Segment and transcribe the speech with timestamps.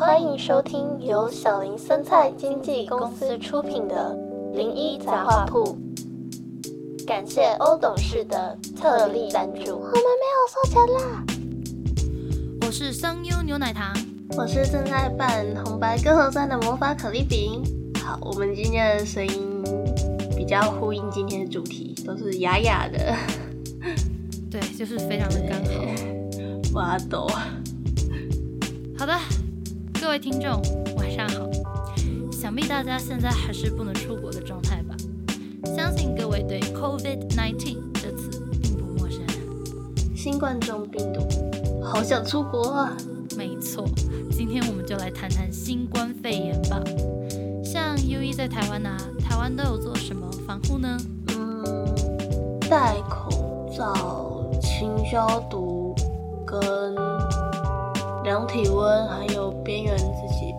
[0.00, 4.16] 欢迎收听由小林生菜经纪公司出品的
[4.56, 5.76] 《零一杂货铺》。
[7.06, 9.74] 感谢欧董事的特例赞助。
[9.74, 11.22] 我们没有收钱啦！
[12.62, 13.92] 我是桑优牛奶糖，
[14.38, 17.62] 我是正在扮红白歌合战的魔法可丽饼。
[18.02, 19.62] 好，我们今天的声音
[20.34, 23.14] 比较呼应今天的主题，都是哑哑的。
[24.50, 25.70] 对，就是非常的刚好。
[26.72, 27.28] 哇抖。
[28.96, 29.12] 好的，
[30.00, 30.60] 各位听众，
[30.96, 31.46] 晚上好。
[32.32, 34.96] 想必大家现在还是不能出国的状态吧？
[35.76, 39.20] 相信各位对 COVID-19 这词并不陌生。
[40.16, 41.20] 新冠状病毒，
[41.84, 42.96] 好想出国啊！
[43.36, 43.84] 没错，
[44.32, 46.80] 今天我们就来谈谈新冠肺炎吧。
[47.62, 50.96] 像 U 一在台湾啊，台湾都有做什么防护呢？
[51.28, 51.94] 嗯，
[52.70, 55.94] 戴口罩、勤消毒
[56.46, 56.96] 跟
[58.30, 60.54] 量体温，还有边缘自己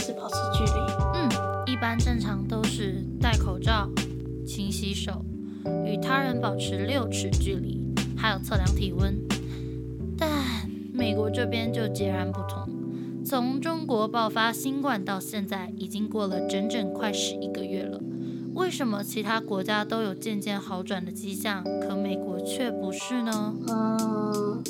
[0.00, 0.80] 是保持距离。
[1.14, 1.28] 嗯，
[1.66, 3.86] 一般正常都是戴口罩、
[4.46, 5.22] 勤洗手、
[5.84, 9.14] 与他人保持六尺距离，还有测量体温。
[10.16, 10.30] 但
[10.90, 12.66] 美国这边就截然不同。
[13.26, 18.00] 从中国爆发新冠到现在，已经过了整整快十一个月了。
[18.54, 23.54] 为什么其他国家都有渐渐好转的迹象，可美国却不是呢？
[23.68, 24.64] 嗯？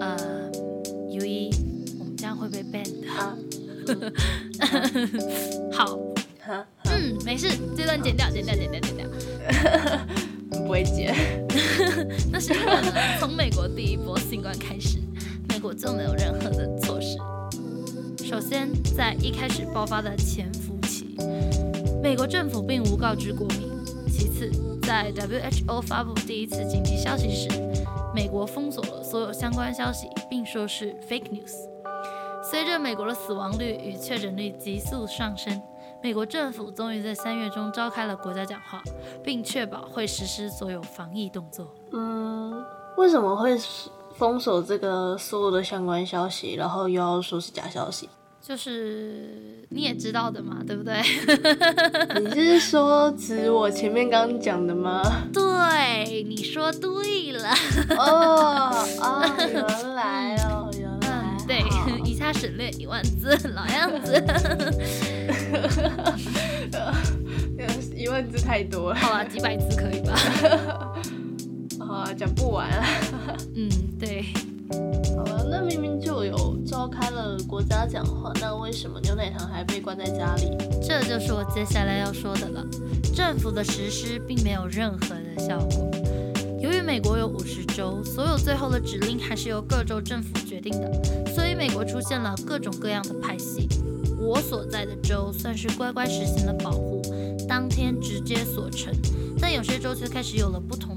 [0.00, 0.50] 呃，
[1.10, 1.50] 尤一，
[1.98, 3.08] 我们这样会被 ban 的。
[5.72, 5.98] 好，
[6.84, 9.06] 嗯，没事，这段剪掉，剪掉，剪掉，剪掉。
[10.50, 11.14] 不会剪。
[12.30, 14.98] 那是因为呢，从美国第一波新冠开始，
[15.48, 17.16] 美国就没有任何的措施。
[18.24, 21.16] 首先，在一开始爆发的潜伏期，
[22.02, 23.68] 美国政府并无告知国民。
[24.10, 24.50] 其次，
[24.82, 27.48] 在 WHO 发布第一次紧急消息时，
[28.14, 31.54] 美国封锁了所有相关消息，并说是 fake news。
[32.42, 35.60] 随着美国的死亡率与确诊率急速上升，
[36.02, 38.82] 美国政府终于在三月中召开了国家讲话，
[39.22, 41.74] 并确保会实施所有防疫动作。
[41.92, 42.64] 嗯，
[42.96, 43.58] 为什么会
[44.14, 48.08] 封锁这个所有的相关消息，然后又要说是假消息？
[48.48, 49.28] 就是
[49.68, 51.02] 你也知道的嘛，对不对？
[52.24, 55.02] 你是说指我前面刚讲的吗？
[55.34, 57.50] 对，你说对了。
[57.98, 58.72] 哦
[59.02, 61.36] 哦，原来哦，原来。
[61.36, 61.62] 嗯，对，
[62.10, 64.24] 以下省略一万字，老样子。
[67.94, 68.96] 一万字太多了。
[68.96, 70.14] 好了，几百字可以吧？
[71.86, 72.86] 啊，讲不完啊。
[73.54, 73.68] 嗯，
[74.00, 74.24] 对。
[75.16, 80.56] 好了，那明明就有召开了国家讲话，那为什么牛奶糖还被关在家里？
[80.82, 82.64] 这就是我接下来要说的了。
[83.14, 85.90] 政府的实施并没有任何的效果。
[86.60, 93.68] 由于美国有五十州，所有最后的指令还是由各州政府决定的，所以美国出现了各种各样的派系。
[94.20, 97.00] 我所在的州算是乖乖实行了保护，
[97.48, 98.92] 当天直接锁城，
[99.40, 100.87] 但有些州却开始有了不同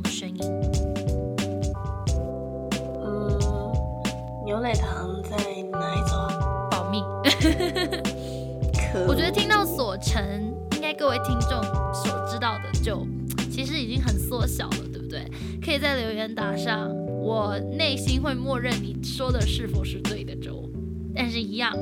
[16.21, 20.69] 可以在留言打上，我内心会默认你说的是否是对的州，
[21.15, 21.73] 但是一样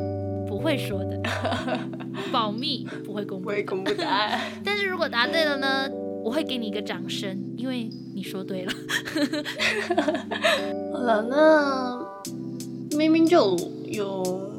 [0.48, 1.22] 不会说的，
[2.32, 4.40] 保密不会公布，不会公布答案。
[4.64, 5.90] 但是如果答对了呢，
[6.24, 8.72] 我会给你一个掌声，因为你说对了。
[10.94, 14.54] 好了，那明明就有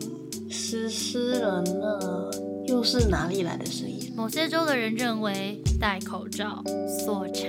[0.51, 2.31] 实施了，那
[2.67, 4.13] 又是哪里来的声音？
[4.17, 7.49] 某些州的人认为戴口罩、锁城、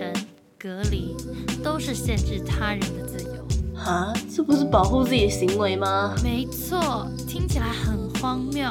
[0.62, 1.16] 隔离
[1.64, 3.32] 都是限制他人的自由。
[3.80, 6.14] 啊，这不是保护自己的行为吗？
[6.24, 8.70] 没错，听起来很荒谬，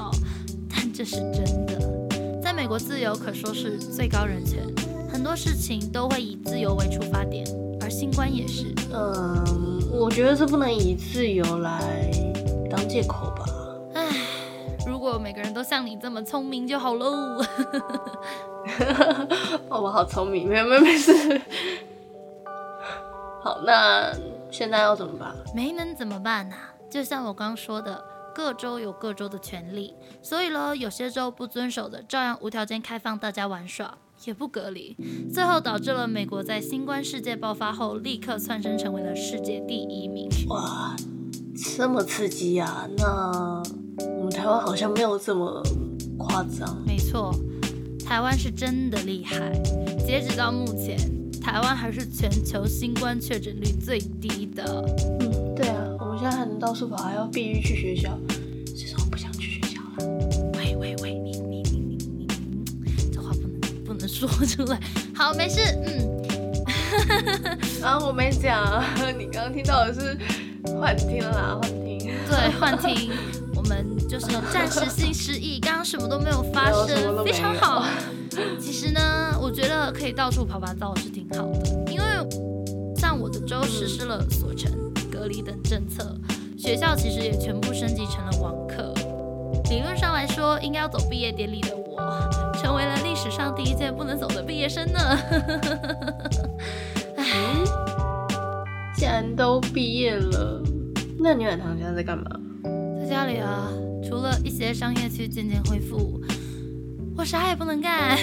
[0.72, 2.40] 但这是真的。
[2.40, 4.64] 在美国，自由可说是最高人权，
[5.12, 7.44] 很多事情都会以自由为出发点，
[7.80, 8.72] 而新冠也是。
[8.92, 12.08] 嗯，我觉得是不能以自由来
[12.70, 13.44] 当借口吧。
[13.94, 14.06] 唉，
[14.86, 17.44] 如果每个人都像你这么聪明就好喽。
[19.68, 21.40] 哦，我好聪明，没有没有没事。
[23.42, 24.12] 好，那
[24.50, 25.34] 现在要怎么办？
[25.54, 26.56] 没能怎么办呢、
[26.90, 28.04] 就像我刚说的，
[28.34, 34.96] 各州有各州的权利，所以呢，有些州不遵守的，照样无条件开放大家玩耍，也不隔离，
[35.32, 40.28] 最后导致了美国在新冠世界爆发后，立刻窜升成为了世界第一名。
[40.48, 40.94] 哇，
[41.76, 43.62] 这么刺激呀、那
[44.18, 45.62] 我们台湾好像没有这么
[46.18, 46.76] 夸张。
[46.86, 47.34] 没错，
[48.04, 49.50] 台湾是真的厉害，
[50.06, 50.98] 截止到目前，
[51.40, 54.62] 台湾还是全球新冠确诊率最低的。
[55.20, 58.16] 嗯，对啊，我们现在还能到处跑，还要避狱去学校，
[58.66, 60.50] 其实我不想去学校了。
[60.58, 62.26] 喂喂喂，你你你你你
[62.84, 64.78] 你，这话不能不能说出来。
[65.14, 66.22] 好，没事，嗯，
[67.80, 68.84] 然后我没讲，
[69.18, 70.16] 你刚刚听到的是
[70.78, 71.98] 幻听啦，幻听。
[72.28, 73.10] 对，幻听，
[73.56, 77.84] 我们就是暂时性 失忆，刚刚什么都没有发生，非常好。
[78.58, 82.04] 其实呢，我觉得可以到处跑跑照是挺好的，因为
[82.96, 84.72] 像我的州实施了锁城、
[85.10, 86.16] 隔离等政策，
[86.56, 88.94] 学校其实也全部升级成了网课。
[89.70, 91.98] 理论上来说，应该要走毕业典礼的我，
[92.54, 95.00] 成为了历史上第一届不能走的毕业生呢。
[97.16, 97.64] 嗯，
[98.96, 100.62] 既然都毕业了，
[101.18, 102.24] 那牛奶糖现在在干嘛？
[103.00, 103.68] 在家里啊，
[104.08, 106.20] 除了一些商业区渐渐恢复，
[107.20, 108.16] 我啥也不能干。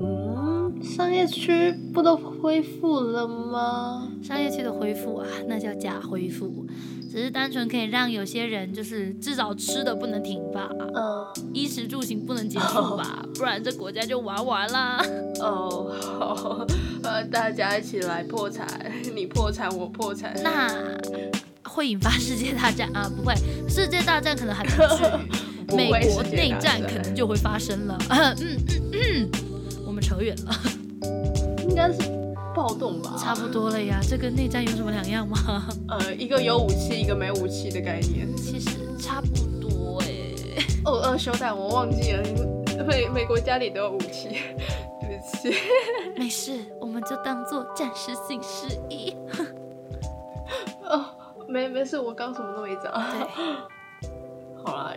[0.00, 4.08] 嗯，商业区不都恢复了吗？
[4.22, 6.66] 商业区的恢复啊，那叫假恢复，
[7.12, 15.04] 只是单纯可以让有些人就是至少吃的不能停吧，嗯，衣食住行不能结束吧， 不然这国家就玩完啦。
[15.40, 16.66] 哦， 好，
[17.02, 18.66] 呃，大家一起来破产，
[19.14, 20.34] 你破产，我破产。
[20.42, 20.70] 那
[21.62, 23.06] 会引发世界大战啊？
[23.14, 23.34] 不会，
[23.68, 27.98] 世界大战可能还不至于， 不美国内战战可能就会发生了。
[28.10, 29.30] 嗯嗯嗯，
[29.86, 30.52] 我们扯远了，
[31.68, 31.98] 应该是
[32.54, 33.16] 暴动吧？
[33.18, 35.66] 差不多了呀，这跟内战有什么两样吗？
[35.88, 38.28] 呃，一个有武器，一个没武器的概念。
[38.36, 39.28] 其实差不
[39.60, 40.08] 多哎。
[40.84, 42.22] 哦，呃，修蛋，我忘记了，
[42.86, 44.28] 美美国家里都有武器，
[45.00, 45.54] 对不起。
[46.16, 49.16] 没事，我们就当做暂时性失忆。
[50.84, 51.06] 哦，
[51.48, 52.84] 没没事，我刚什么都没讲。
[52.92, 54.10] 对，
[54.62, 54.92] 好啦，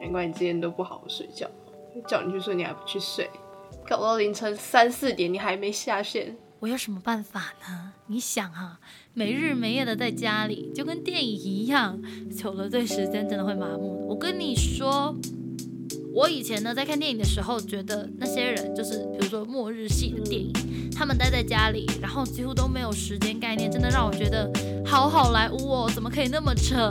[0.00, 1.46] 难怪你之前都不好好睡觉，
[2.08, 3.28] 叫你去睡你还不去睡，
[3.86, 6.36] 搞到凌晨三四点你还没下线。
[6.60, 7.92] 我有什么办法呢？
[8.06, 8.78] 你想啊，
[9.14, 11.98] 没日没夜的在家里，就跟电影一样，
[12.36, 14.06] 久了对时间真的会麻木。
[14.08, 15.14] 我跟你说，
[16.12, 20.52] 我以前呢在看电影的时候，觉得那些人就是，比如说末日系的电影，
[20.94, 24.50] 他们待在家里，然后几乎都没有时间概念，真的让我觉得
[24.84, 26.90] 好好莱坞哦，怎么可以那么扯？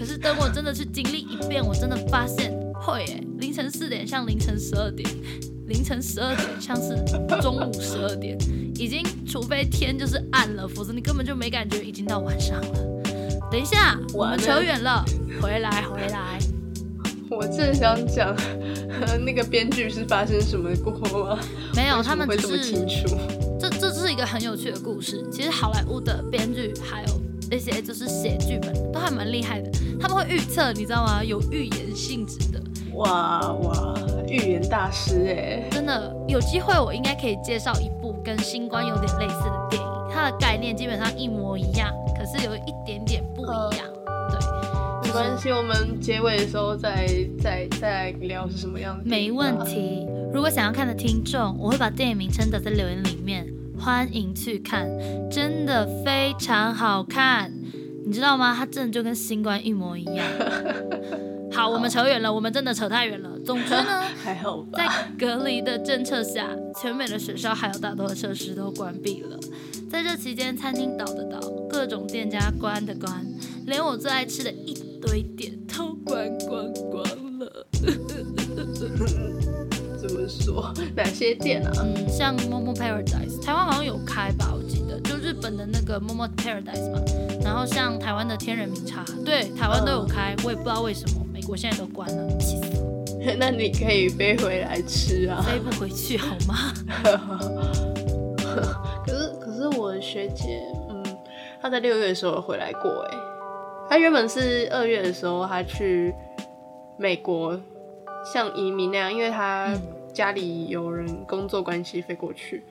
[0.00, 5.06] 可是等我真的去经历一遍，我真的发现会耶，凌晨四点像凌晨十二点，
[5.66, 6.96] 凌晨十二点像是
[7.42, 8.34] 中午十二点，
[8.76, 13.02] 已经除非天就是暗了，否则你根本就没感觉已经到晚上了。
[13.52, 15.04] 等一下，我们扯远了，
[15.42, 16.38] 回来回来。
[17.30, 18.34] 我正想讲，
[19.22, 20.92] 那个编剧是发生什么过
[21.26, 21.38] 吗？
[21.76, 23.18] 没有，他们只么会这么清楚。
[23.60, 25.22] 这这是一个很有趣的故事。
[25.30, 27.20] 其实好莱坞的编剧还有
[27.50, 29.70] 那些就是写剧本都还蛮厉害的，
[30.00, 31.22] 他们会预测，你知道吗？
[31.22, 32.60] 有预言性质的。
[32.94, 33.94] 哇哇，
[34.26, 35.68] 预言大师哎！
[35.70, 43.86] 真的有机会，我应该可以介绍一部跟星光有点类似的电影，它的概念基本上一模一样，可是有一点点不一样。
[44.30, 44.38] 对，
[45.04, 47.06] 没关系，我们结尾的时候再
[47.40, 49.04] 再再聊是什么样的。
[49.04, 49.58] 没问。
[49.64, 50.06] 题。
[50.32, 53.46] 如果想要看的听众，我会把电影名称打在留言里面，
[53.78, 54.88] 欢迎去看，
[55.28, 57.52] 真的非常好看，
[58.10, 58.52] 你知道吗？
[58.58, 60.26] 它真的就跟新冠一模一样。
[61.54, 63.38] 好，我们扯远了，我们真的扯太远了。
[63.46, 64.78] 总之呢， 还好吧。
[64.78, 66.48] 在隔离的政策下，
[66.82, 69.38] 全美的学校还有大多的设施都关闭了。
[69.88, 73.24] 在这期间，餐厅倒的倒，各种店家关的关，
[73.66, 77.04] 连我最爱吃的一堆店都关光光
[77.38, 77.66] 了。
[79.96, 80.74] 怎么说？
[80.96, 81.70] 哪些店啊？
[81.80, 84.60] 嗯，像 Momo Paradise，台湾好像有开吧，我
[85.50, 87.00] 本的那个 Momo Paradise 嘛。
[87.42, 92.70] 然后像台湾的天人茗茶，对，台湾都有开，我也不知道为什么，美国现在都关了，气死
[93.24, 95.42] 了，那你可以飞回来吃啊。
[95.42, 96.72] 飞不回去好吗？
[99.04, 101.02] 可是可是我的学姐，嗯，
[101.60, 103.16] 她在六月的时候回来过哎。
[103.88, 106.14] 她原本是二月的时候，她去
[106.96, 107.58] 美国
[108.32, 112.62] 像移民那样，因为她嗯家里有人工作关系飞过去。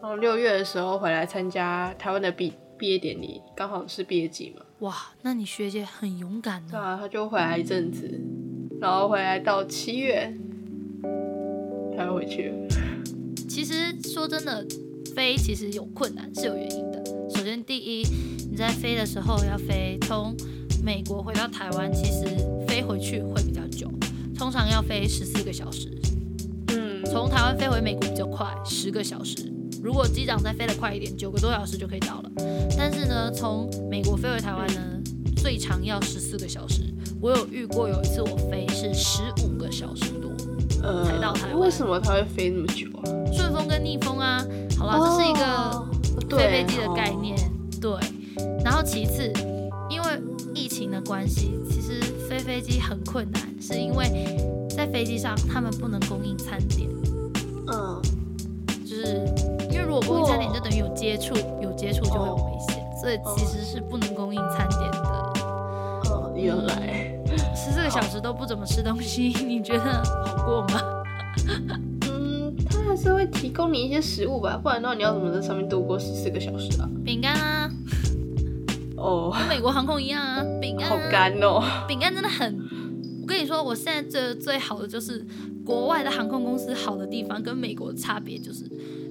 [0.00, 4.64] 然后六月的时候回来参加台湾的毕毕业典礼，刚好是毕业季嘛。
[4.78, 6.68] 哇，那你学姐很勇敢呢。
[6.70, 8.08] 对啊，她就回来一阵子，
[8.80, 10.32] 然后回来到七月，
[11.96, 12.54] 她又回去。
[13.48, 13.74] 其实
[14.08, 14.64] 说真的，
[15.16, 17.04] 飞其实有困难是有原因的。
[17.34, 18.06] 首先，第一，
[18.48, 20.32] 你在飞的时候要飞从
[20.80, 22.24] 美国回到台湾，其实
[22.68, 23.90] 飞回去会比较久，
[24.36, 25.90] 通常要飞十四个小时。
[26.68, 29.52] 嗯，从台湾飞回美国比较快，十个小时。
[29.82, 32.30] 如果机长再飞得快一点，九个多小时就可以到了。
[32.76, 34.80] 但是呢，从美国飞回台湾呢，
[35.36, 36.82] 最长要十四个小时。
[37.20, 40.30] 我有遇过有一次我飞是十五个小时多，
[40.82, 43.02] 呃才到台湾为什么它会飞那么久啊？
[43.32, 44.44] 顺风跟逆风啊。
[44.78, 45.88] 好了，这是一个哦
[46.30, 47.36] 飞飞机的概念，
[47.80, 47.90] 对。
[48.64, 49.32] 然后其次，
[49.90, 50.06] 因为
[50.54, 54.06] 疫情情的关系，其实飞飞机很困难，是因为
[54.70, 56.88] 在飞机上他们不能供应餐点，
[57.66, 58.00] 嗯，
[58.86, 59.26] 就是
[59.78, 65.32] 因为如果供应餐点就等于有接触，有接触就会有危险，所以其实是不能供应餐点的。
[66.10, 67.16] 哦，原来，
[67.54, 70.80] 十四个小时都不怎么吃东西，你觉得好过吗？
[72.10, 76.90] 嗯，他还是会提供你一些食物吧，不然的话你要怎么在上面度过十四个小时啊？
[77.04, 77.70] 饼干啊，
[78.96, 80.90] 哦，跟美国航空一样啊，饼干、啊。
[80.90, 81.62] 好干哦。
[81.86, 82.58] 饼干真的很，
[83.22, 85.24] 我跟你说，我现在觉得最好的就是
[85.64, 88.64] 国外的航空公司好的地方跟美国的差别就是，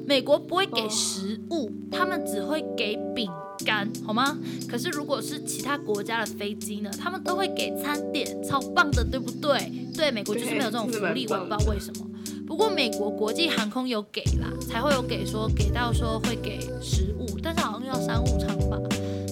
[0.07, 3.29] 美国不会给食物，他们只会给饼
[3.65, 4.37] 干，好吗？
[4.65, 9.69] 可是如果是其他国家的飞机呢，他们都会给餐点，超棒的，对不对？
[9.93, 12.05] 对，美国就是没有这种福利，我也不知道为什么。
[12.47, 18.79] 不过美国国际航空有给啦，才会有给说给到说会给食物，但是好像要商务舱吧。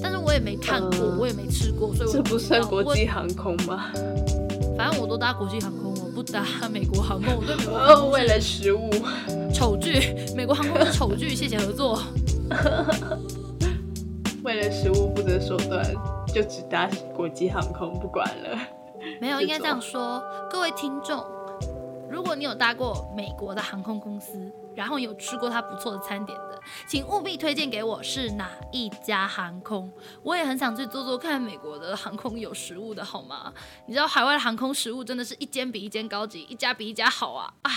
[0.03, 3.93] 但是我也没看过，嗯我也没吃过，所以我这不算国际航空吗？
[4.77, 5.84] 反正我都搭国际航空，
[6.31, 7.35] 搭美国航空。
[7.35, 8.89] 我对美国航哦，空为了食物，
[9.53, 12.01] 丑剧，美国航空是丑剧，谢谢合作。
[14.43, 15.83] 为了食物不择手段，
[16.27, 18.57] 就只搭国际航空，不管了。
[19.19, 21.23] 没有，这应该这样说，各位听众，
[22.15, 29.91] 如果你有搭过美国的航空公司，然后有吃过它不错的餐点的，请务必推荐给我是哪一家航空。
[30.23, 33.53] 我也很想去做做看美国的航空有食物的好吗？
[33.85, 37.53] 你知道海外的航空食物真的是一间比一间高级，一家比一家好啊！
[37.63, 37.71] 啊，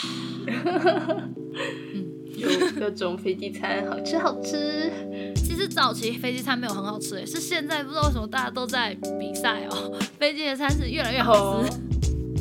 [0.47, 5.35] 嗯有各种飞机餐，好吃好吃。
[5.35, 11.81] 其实早期飞机餐没有很好吃诶，是现在不知道为什么大家都在比赛哦，飞机的餐是越来越好哦吃。，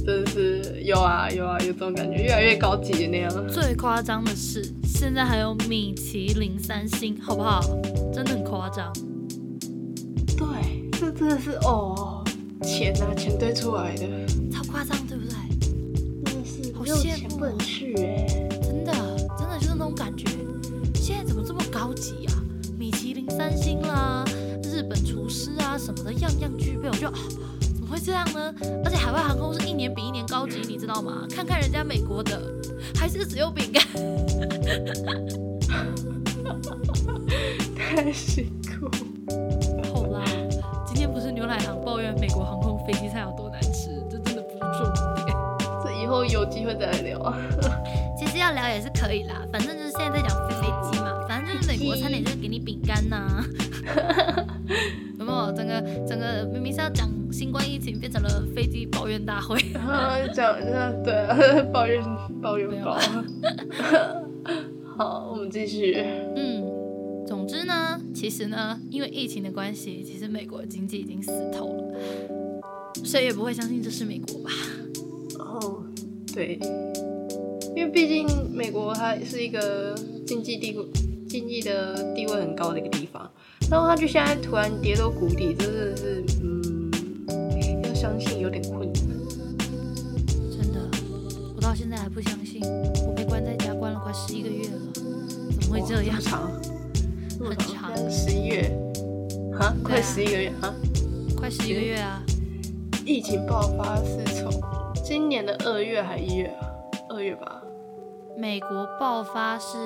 [0.08, 3.48] 真的是有啊有啊有这种感觉，越来越高级的那样。
[3.50, 7.60] 最夸张的是，现在还有米其林三星，好不好？
[8.14, 8.90] 真的很夸张。
[10.38, 12.24] 对，这真的是哦，
[12.64, 14.08] 钱啊钱堆出来的，
[14.50, 15.36] 超夸张，对不对？
[16.24, 18.48] 真的是好有羡慕钱不能去哎。
[18.62, 18.94] 真的，
[19.38, 20.26] 真的就是那种感觉。
[20.96, 22.34] 现在怎么这么高级啊、
[22.80, 24.24] 米其林三星啦，
[24.64, 26.88] 日本厨师啊什么的，样样具备。
[26.88, 27.12] 我就、
[27.88, 28.54] 么会这样呢？
[28.84, 31.26] 而且海外航空是一年比一年高级，你知道吗？
[31.30, 32.42] 看看人家美国的，
[32.96, 33.82] 还是只有饼干。
[37.76, 38.90] 太辛苦。
[39.94, 40.22] 好啦，
[40.86, 44.94] 今天不是牛奶糖抱怨美国航空飞机餐有多难吃，这真的不是重
[45.26, 45.36] 点。
[45.84, 47.34] 这以后有机会再来聊。
[48.20, 53.44] 其实要聊也是可以啦，反正就是现在在讲飞飞机嘛，反正就是美国餐点就是给你饼干呐、
[55.18, 55.52] 有没有？
[55.54, 59.60] 整个整个明明是要讲新冠疫情，变成了飞机抱怨大会。
[59.78, 61.38] 啊，讲一下对 啊，
[61.72, 62.04] 抱怨
[62.42, 62.98] 抱怨包。
[64.98, 66.04] 好，我们继续。
[66.36, 66.66] 嗯，
[67.28, 71.84] 总之呢，其实呢，因为疫情的关系，其实美国的经济已经死透了，
[73.06, 74.50] 谁也不会相信这是美国吧？
[75.38, 75.84] 哦，
[76.34, 76.58] 对，
[77.76, 79.94] 因为毕竟美国它是一个
[80.26, 80.84] 经济帝国、
[81.30, 83.30] 经济的地位很高的一个地方，
[83.70, 86.67] 然后它就现在突然跌落谷底，真的是，嗯，要
[88.08, 89.04] 相信有点困难。
[90.50, 90.80] 真的，
[91.56, 92.62] 我到现在还不相信，
[93.06, 96.20] 我被关在家关了快十一个月了，怎么会这样？
[96.22, 96.50] 长，
[97.38, 98.72] 很长十一月，
[99.60, 100.74] 哈，快十一个月啊。
[101.36, 102.24] 快十一个月啊！
[103.06, 104.52] 疫情爆发是从
[105.04, 106.68] 今年的二月还一月啊？
[107.10, 107.62] 二月吧，
[108.38, 109.78] 美国爆发是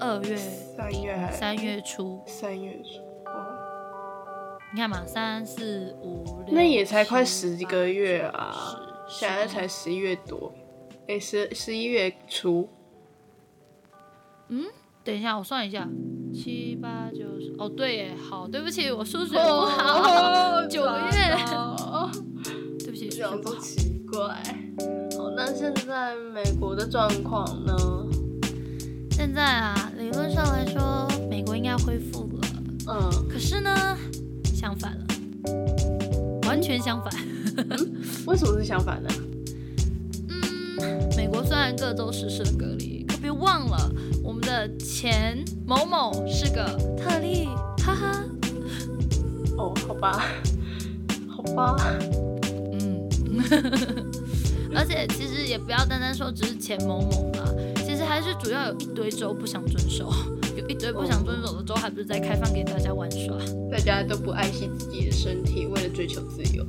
[0.00, 0.36] 二月
[0.76, 3.07] 三月还三月初，三月初。
[4.68, 8.54] 哦你看嘛，三四五六，那也才快七十个月啊，
[9.08, 10.52] 现在才十一月多，
[11.06, 12.68] 哎、十十一月初，
[14.48, 14.66] 嗯？
[15.02, 15.88] 等一下，我算一下，
[16.34, 22.10] 七八九十，哦，对耶，好，对不起，我数学不好， 九个月，哦，
[22.78, 23.58] 对不起，数这样不好。
[23.58, 24.20] 奇怪。
[25.16, 27.74] 好，那现在美国的状况呢？
[29.12, 32.48] 现在啊，理论上来说，美国应该恢复了，
[32.88, 33.96] 嗯，可是呢，
[34.58, 35.06] 相反了，
[36.48, 37.14] 完全相反。
[38.26, 39.08] 为什么是相反呢？
[40.28, 43.88] 嗯，美国虽然各州实施了隔离，可别忘了
[44.24, 46.64] 我们的前某某是个
[46.96, 47.46] 特例，
[47.84, 48.24] 哈哈。
[49.56, 50.24] 哦，好吧，
[51.30, 51.76] 好吧，
[52.72, 53.08] 嗯，
[54.74, 57.44] 而且其实也不要单单说只是前某某啦，
[57.86, 60.12] 其实还是主要有一堆州不想遵守，
[60.78, 63.36] 有一堆不想遵守的州，还不是在开放给大家玩耍。
[63.68, 66.64] 大家都不爱惜自己的身体，为了追求自由。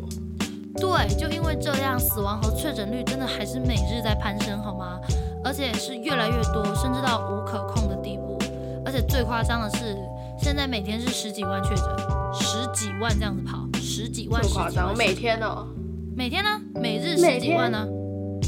[0.78, 5.00] 对，就因为这样，死亡和确诊率真的还是每日在攀升，好吗？
[5.44, 8.40] 而且是越来越多，甚至到无可控的地步。
[8.84, 9.96] 而且最夸张的是，
[10.42, 11.86] 现在每天是十几万确诊，
[12.34, 15.68] 十几万这样子跑，十十几万，夸张，万，每天哦、
[16.16, 17.86] 每天呢，每日十几万呢、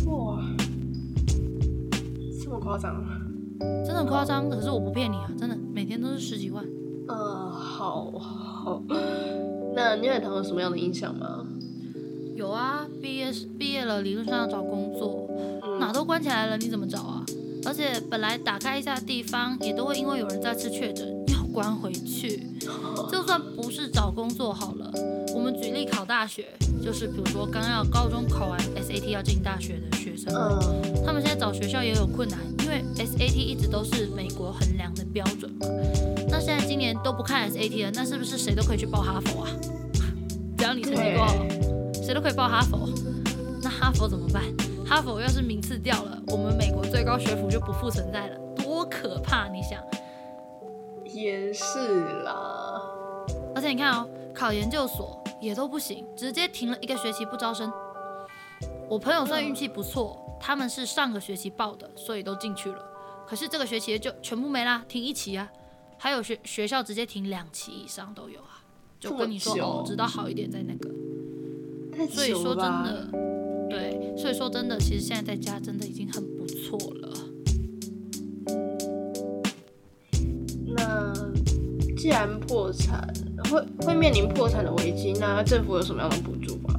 [0.06, 0.40] 哇，
[2.42, 3.11] 这么夸张啊？
[3.86, 4.50] 真的很夸张。
[4.50, 6.64] 可是我不骗你啊，真的每天都是十几万。
[7.08, 8.82] 呃，好好，
[9.76, 11.46] 那牛奶糖有什么样的影响吗？
[12.36, 15.28] 有啊，毕业毕业了，理论上要找工作，
[15.80, 17.26] 哪嗯，都关起来了，你怎么找啊？
[17.66, 22.48] 而且本来打开一下地方，也都会因为有人再次确诊要关回去。
[23.12, 24.92] 就算不是找工作好了，
[25.34, 26.48] 我们举例考大学，
[26.84, 35.68] 就是比如说刚要高中考完 SAT 要进大学的学生，嗯，他们现在找学校也有困难，因为 SAT 一直都是美国衡量的标准嘛。
[36.30, 39.50] 那现在今年都不看 SAT 了，那是不是谁都可以去报哈佛啊？
[40.58, 41.36] 只要你成绩够好，
[42.04, 42.88] 谁都可以报哈佛。
[43.64, 44.44] 那哈佛怎么办？
[44.86, 49.48] 哈佛要是名次掉了，我们美国最高学府就不复存在了，多可怕！
[49.48, 49.80] 你想？
[51.14, 52.82] 也是啦。
[53.56, 57.72] 而且你看哦，考研究所也都不行，直接停了一个学期不招生。
[58.90, 62.86] 我朋友算运气不错，他们是上个学期报的，所以都进去了。
[63.28, 65.50] 可是这个学期就全部没啦，停一期啊。
[65.98, 68.64] 还有学学校直接停两期以上都有啊，
[69.00, 70.90] 就跟你说 哦，直到好一点再那个。
[72.10, 72.64] 所以说真？
[72.84, 73.08] 的，
[73.70, 77.11] 对，所以说真的，其实现在在家真的已经很不错了。
[82.02, 83.08] 既然破产，
[83.52, 86.74] 会会面临破产的危机，那政府有什么样的补助吗？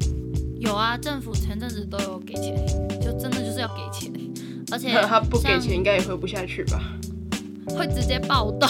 [0.59, 2.57] 有啊，政府前阵子都有给钱，
[3.01, 4.13] 就真的就是要给钱，
[4.73, 6.83] 而且他不给像钱，应该也活不下去吧？
[7.79, 8.69] 会直接暴动，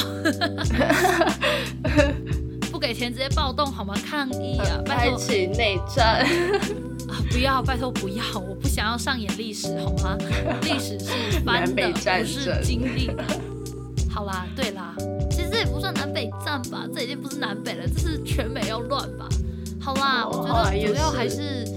[2.71, 3.95] 不给钱直接暴动好吗？
[4.07, 4.83] 抗议啊！
[4.85, 6.23] 拜启内战。
[7.09, 10.19] 啊，不要，拜托不要，我不想要上演历史好吗？
[10.65, 13.25] 历史是翻的，不是争经历的。
[14.11, 14.95] 好啦，对啦，
[15.62, 19.28] 也不算南北战吧，这已经不是南北了，这是全美要乱吧？
[19.81, 21.73] 好啦，哦我觉得主要还是是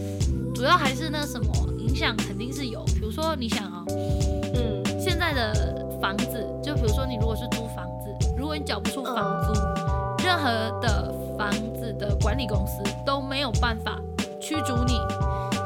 [0.54, 3.86] 主要还是那什么影响肯定是有，比如说你想哦，
[4.56, 9.54] 嗯，现在的房子，就比如说你如果是租房子，如果你缴不出房租，
[10.24, 10.50] 任何
[10.82, 14.02] 的房子的管理公司都没有办法
[14.42, 15.00] 驱逐你。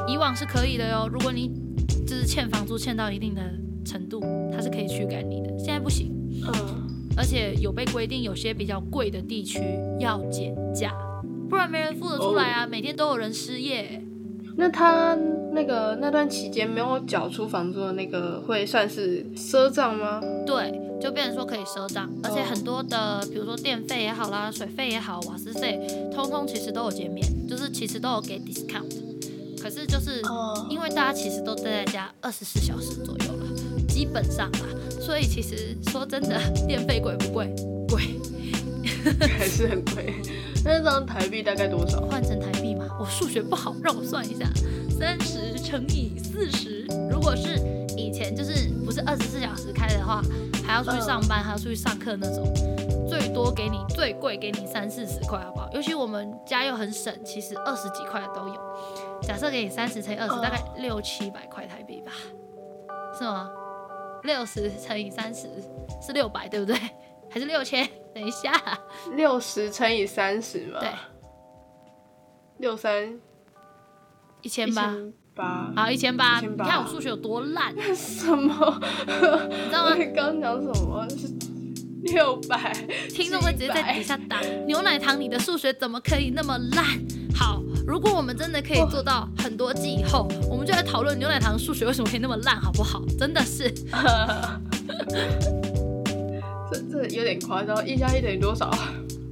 [0.06, 1.52] 以往是可以的哟，如果你
[2.06, 3.42] 就是欠房租欠到一定的
[3.84, 4.20] 程度，
[4.52, 5.58] 它是可以驱赶你的。
[5.58, 6.12] 现在不行，
[6.46, 6.79] 嗯，
[7.20, 9.60] 而且有被规定，有些比较贵的地区
[9.98, 10.90] 要减价，
[11.50, 12.66] 不然没人付得出来啊。
[12.66, 14.02] 每天都有人失业。
[14.56, 15.14] 那他
[15.52, 20.18] 那个那段期间没有缴出房租的那个，会算是赊账吗？
[20.46, 25.78] 对，就变成说可以赊账，而且很多的，比如说电费也好啦，水费也好，瓦斯费，
[26.14, 28.90] 通通其实都有减免，就是其实都有给 discount。
[29.62, 34.60] 可是就是哦因为大家其实都待在家二十四小时左右了，基本上啦，
[35.10, 37.52] 所以其实说真的， 电费贵不贵？
[37.88, 38.14] 贵。
[39.36, 40.14] 还是很贵。
[40.64, 42.00] 那张台币大概多少？
[42.02, 44.46] 换成台币嘛，我数学不好，让我算一下，
[44.88, 47.58] 三十乘以四十，如果是
[47.96, 50.22] 以前就是不是二十四小时开的话，
[50.64, 52.46] 还要出去上班，还要出去上课那种，
[53.08, 55.68] 最多给你最贵给你三四十块，好不好？
[55.72, 58.54] 尤其我们家又很省，其实二十几块的都有。
[59.22, 62.12] 假设给你三十乘以二十，嗯大概六七百块台币吧，
[63.18, 63.50] 是吗？
[64.24, 65.48] 六十乘以三十
[66.04, 66.76] 是六百，对不对？
[67.30, 67.88] 还是六千？
[68.14, 68.52] 等一下，
[69.14, 70.80] 六十乘以三十嘛。
[70.80, 70.88] 对，
[72.58, 73.18] 六三
[74.42, 74.94] 一千八。
[75.34, 75.72] 八。
[75.76, 76.42] 好，一千八。
[76.42, 78.80] 1800你看我数学有多烂，你什么？
[79.06, 79.12] 你
[79.66, 79.94] 知道吗？
[79.94, 81.08] 你刚讲什么？
[81.10, 81.28] 是
[82.02, 82.72] 六百。
[83.10, 86.84] 听众会直接在底下打牛奶糖，你的数学怎么可以那么烂？
[87.34, 93.02] 好，如果我们真的可以做到很多季以后，我们就来讨论牛奶糖数学为什么可以那么烂，好不好？
[93.18, 93.68] 真的是，
[96.70, 98.70] 这这有点夸张，一加一等于多少？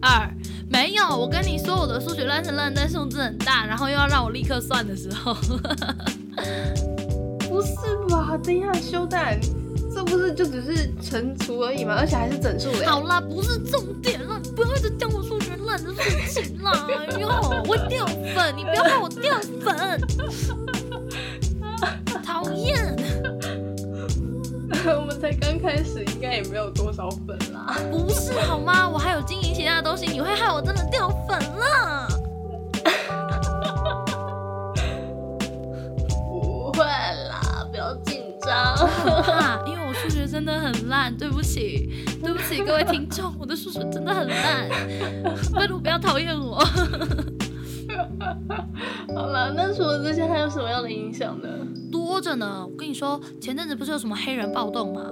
[0.02, 0.28] 二
[0.68, 5.32] 没有，我跟你说我的数学烂是烂在数字很大，然后又要让我立刻算的时候，
[7.48, 7.70] 不是
[8.08, 8.36] 吧？
[8.42, 9.38] 等一下，修蛋，
[9.94, 11.94] 这不是就只是乘除而已吗？
[11.96, 12.84] 而且还是整数的。
[12.88, 15.17] 好啦，不是重点了，你不要一直叫我
[16.02, 20.00] 事情啦，哎呦，我会掉粉，你不要害我掉粉，
[22.22, 22.96] 讨厌。
[24.88, 27.76] 我们才刚开始，应该也没有多少粉啦。
[27.90, 28.88] 不是好吗？
[28.88, 32.08] 我还有经营其他的东西，你会害我真的掉粉了。
[36.30, 38.74] 不会啦，不要紧张。
[39.66, 44.68] 因为我数学真的很烂，对不起，对不起各位听众，我的数学真的很烂，
[45.54, 46.58] 拜托不要讨厌我。
[49.14, 51.48] 好了，那除了这些，还有什么样的影响呢？
[51.90, 52.66] 多着呢。
[52.68, 55.02] 我跟你说，前阵子不是有什么黑人暴动吗？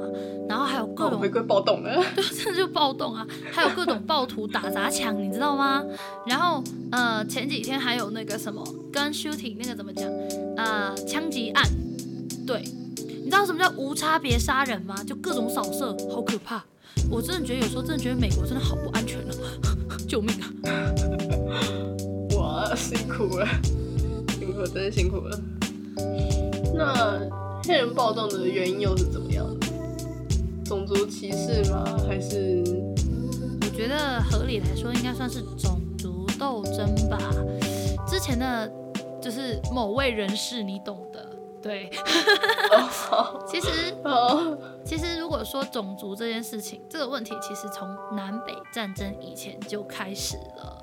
[0.48, 3.26] 然后还有各种回归暴动呢， 对，真的就暴动啊！
[3.50, 5.82] 还有各种暴徒打砸抢，你知道吗？
[6.26, 10.08] 然后呃，前几天还有那个什么 gun shooting，那个怎么讲？
[10.56, 11.64] 呃，枪击案。
[12.46, 12.62] 对，
[12.96, 14.94] 你知道什么叫无差别杀人吗？
[15.04, 16.62] 就各种扫射，好可怕！
[17.10, 19.32] 我真的觉得有时候真的觉得美国真的好不安全啊！
[20.08, 20.30] 救命
[20.64, 20.94] 啊！
[22.36, 23.46] 哇，辛苦了，
[24.38, 25.40] 辛苦，真的辛苦了。
[26.74, 27.20] 那
[27.64, 29.66] 黑人暴动的原因又是怎么样的？
[30.64, 31.84] 种族歧视吗？
[32.06, 32.62] 还是？
[33.60, 37.18] 我觉得合理来说，应该算是种族斗争吧。
[38.06, 38.70] 之前的，
[39.20, 41.25] 就是某位人士，你懂的。
[41.66, 41.90] 对，
[43.48, 43.92] 其实，
[44.84, 50.82] 其实如果说种族这件事情，这个问题其实从南北战争以前就开始了。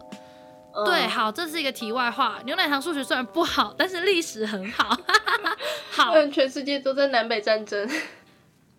[0.85, 2.41] 对，好，这是一个题外话。
[2.45, 4.97] 牛奶糖数学虽然不好，但是历史很好。
[5.89, 7.89] 好，全世界都在南北战争。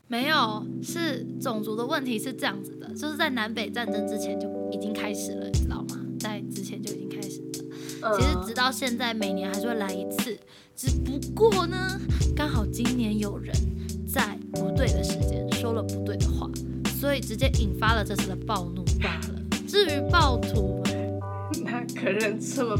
[0.08, 6.00] 没有，是种族的问题是这样子的，就是在南北战争之前就已经开始了，你知道吗？
[6.20, 8.16] 在之前就已经开始了。
[8.16, 10.38] 其实直到现在，每年还是会来一次。
[10.76, 12.00] 只不过呢，
[12.34, 13.54] 刚好今年有人
[14.06, 16.50] 在不对的时间说了不对的话，
[16.98, 19.40] 所以直接引发了这次的暴怒罢了。
[19.68, 20.82] 至于暴徒，
[21.64, 22.76] 那可能这么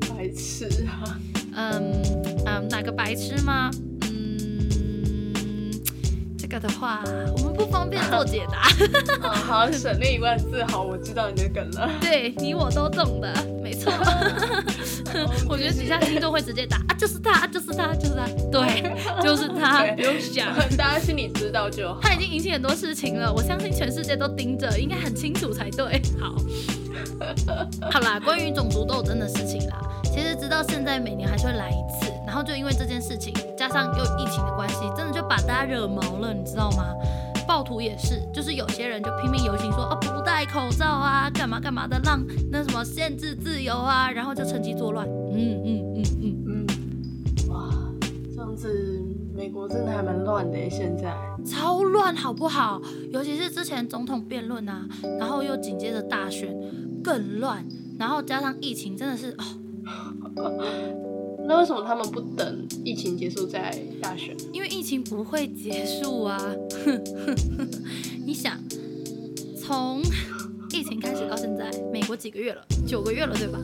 [0.00, 1.18] 白痴啊？
[1.54, 2.02] 嗯
[2.44, 3.70] 嗯，哪个白痴吗？
[6.54, 7.02] 这个的话，
[7.36, 8.62] 我们不方便做解答。
[9.28, 10.62] 好，省略一万字。
[10.68, 11.90] 好，我知道你的梗了。
[12.00, 13.92] 对你我都懂的，没错。
[15.50, 21.98] 我觉得底下听众会直接打啊，就是他，就是他，就是他，对，就是他，不用想，大家心里知道就好。
[22.00, 26.00] 他已经引起很多事情了，我相信全世界都盯着，应该很清楚才对。
[26.20, 26.36] 好，
[27.90, 32.12] 好啦，关于种族斗争的事情啦，其实直到现在每年还是会来一次。
[32.26, 35.12] 然后就因为这件事情，加上又疫情的关系，真的
[35.46, 36.84] 大家惹毛了，你知道吗？
[37.46, 45.06] 暴徒也是，就是有些人就拼命游行说，哦不戴口罩啊，干嘛干嘛的，让那什么限制自由啊，然后就趁机作乱。
[45.06, 46.66] 嗯嗯嗯嗯嗯，
[47.50, 47.70] 哇，
[48.34, 48.98] 这样子
[49.36, 52.80] 美国真的还蛮乱的，现在超乱好不好？
[53.12, 56.56] 尤其是之前总统辩论啊，然后又紧接着大选，
[57.02, 57.62] 更乱，
[57.98, 59.44] 然后加上疫情，真的是哦。
[61.46, 64.34] 那为什么他们不等疫情结束再大选？
[64.52, 66.38] 因为疫情不会结束啊！
[68.24, 68.58] 你想，
[69.60, 70.00] 从
[70.72, 72.64] 疫情开始到现在，美国几个月了？
[72.86, 73.58] 九个月了，对吧？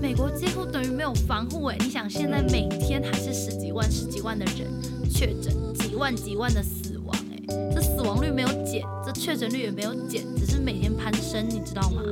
[0.00, 1.76] 美国几乎等于没有防护哎！
[1.78, 4.66] 你想，现在每天还是十几万、十几万的人
[5.08, 7.70] 确诊，几万、几万的死亡哎！
[7.72, 12.02] 这死亡率没有减，这确诊率也没有减，只是每天攀升，你知道吗？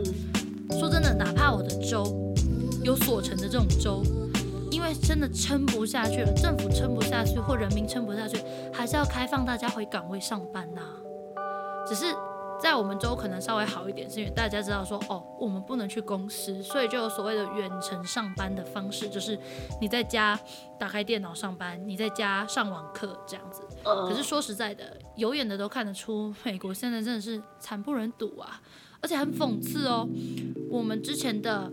[0.78, 2.32] 说真的，哪怕我的州
[2.84, 4.04] 有所成的这种州。
[4.70, 8.38] 因为真的撑不下去了，政府撑不下去，或人民撑不下去，
[8.72, 10.80] 还是要开放大家回岗位上班呐。
[11.86, 12.04] 只是
[12.62, 19.38] 在我们州可能稍微好一点，是因为大家知道说，哦，我们不能去公司，所以就有所谓的远程上班的方式，就是
[19.80, 20.38] 你在家
[20.78, 23.62] 打开电脑上班，你在家上网课这样子。
[23.82, 28.60] 可是说实在的，有眼的都看得出，美国现在真的是惨不忍睹啊，
[29.00, 30.06] 而且很讽刺哦，
[30.70, 31.70] 我们之前的。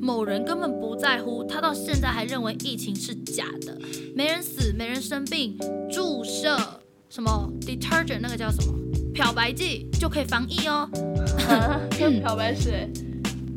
[0.00, 3.78] 某人根本不在乎，他到现在还认为疫情是假的，
[4.14, 5.56] 没人死，没人生病，
[5.90, 6.56] 注射
[7.08, 8.72] 什么 detergent 那个叫什么
[9.12, 10.88] 漂白剂就可以防疫哦。
[11.90, 12.90] 漂白水，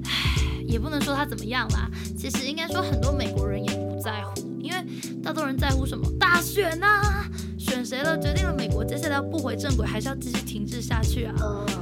[0.06, 1.90] 唉，也不能说他怎么样啦。
[2.18, 4.84] 其实应该说很多美国人也不在乎，因为
[5.24, 7.24] 大多人在乎什么大选呐，
[7.58, 11.36] 选谁了决定了美国接下来要不回正轨，还是要继续停滞下去啊。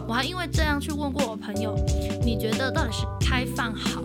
[0.08, 1.76] 我还因为这样去问过我朋友，
[2.24, 4.04] 你觉得到底是开放好？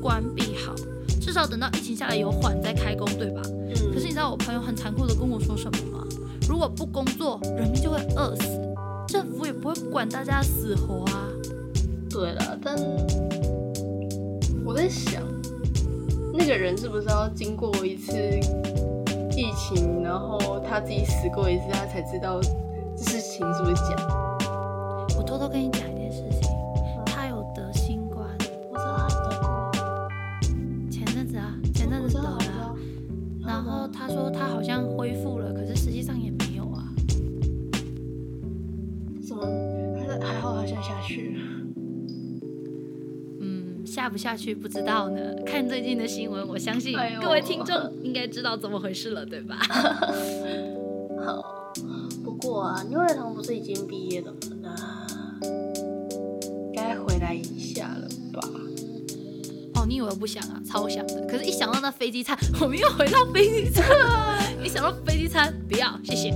[0.00, 0.74] 是关闭好，
[1.20, 3.42] 至少等到疫情下来有缓再开工，对吧？
[3.44, 3.92] 嗯。
[3.92, 6.06] 可是你知道我朋友很残酷的跟我说什么吗？
[6.48, 8.44] 如果不工作，人民就会饿死，
[9.06, 11.28] 政府也不会管大家死活啊。
[12.08, 12.74] 对了，但
[14.64, 15.22] 我在想，
[16.32, 18.12] 那个人是不是要经过一次
[19.36, 22.40] 疫情，然后他自己死过一次，他才知道
[22.96, 23.96] 这事情是不是假？
[25.16, 25.89] 我偷偷跟你讲。
[44.20, 45.18] 下去不知道呢。
[45.46, 49.56] 看最近的新闻，我相信各位听众应该知道怎么回事了，对吧？
[51.24, 51.72] 好，
[52.22, 54.38] 不过啊，牛奶糖不是已经毕业了吗？
[54.60, 54.76] 那
[56.74, 58.46] 该回来一下了吧？
[59.76, 60.60] 哦，你以为我不想啊？
[60.68, 61.22] 超想的。
[61.26, 63.82] 可是，一想到那飞机餐，我们又回到飞机餐。
[64.62, 66.28] 一想到飞机餐，不要，谢谢。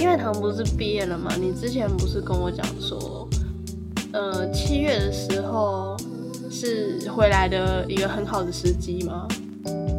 [0.00, 1.34] 因为他们不是毕业了吗？
[1.36, 3.28] 你之前不是跟我讲说，
[4.12, 5.89] 呃，七月的时候
[6.60, 9.26] 是回来的一个很好的时机吗？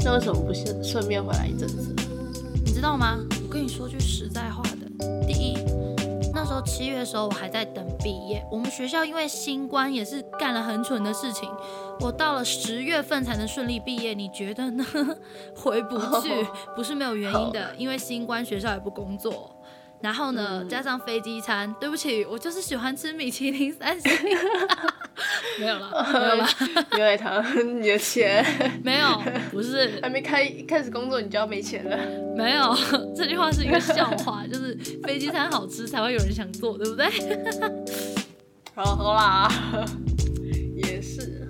[0.05, 1.91] 那为什么不是顺便回来一阵子？
[2.63, 3.17] 你知道吗？
[3.43, 5.57] 我跟你说句实在话的，第一，
[6.35, 11.49] 那时候七月的时候我还在等毕业，我们学校因为新冠也是干了很蠢的事情，
[11.99, 14.85] 我到了十月份才能顺利毕业，你觉得呢？
[15.57, 16.29] 回不去，
[16.77, 19.49] 不是没有原因的，因为新冠学校也不工作。
[20.01, 24.11] 然后呢，加上飞机餐，对不起，我就是喜欢吃米其林三星。
[25.59, 26.47] 没有了，没 有了。
[26.95, 27.43] 牛奶糖，
[27.79, 28.43] 你的钱
[28.83, 31.97] 没有，不是还没开开始工作你就要没钱了？
[32.35, 32.75] 没有，
[33.15, 37.07] 这句话是一个笑话，就是飞机餐好吃才会有人想做，对不对？
[38.73, 39.47] 好喝啦，
[40.77, 41.47] 也是。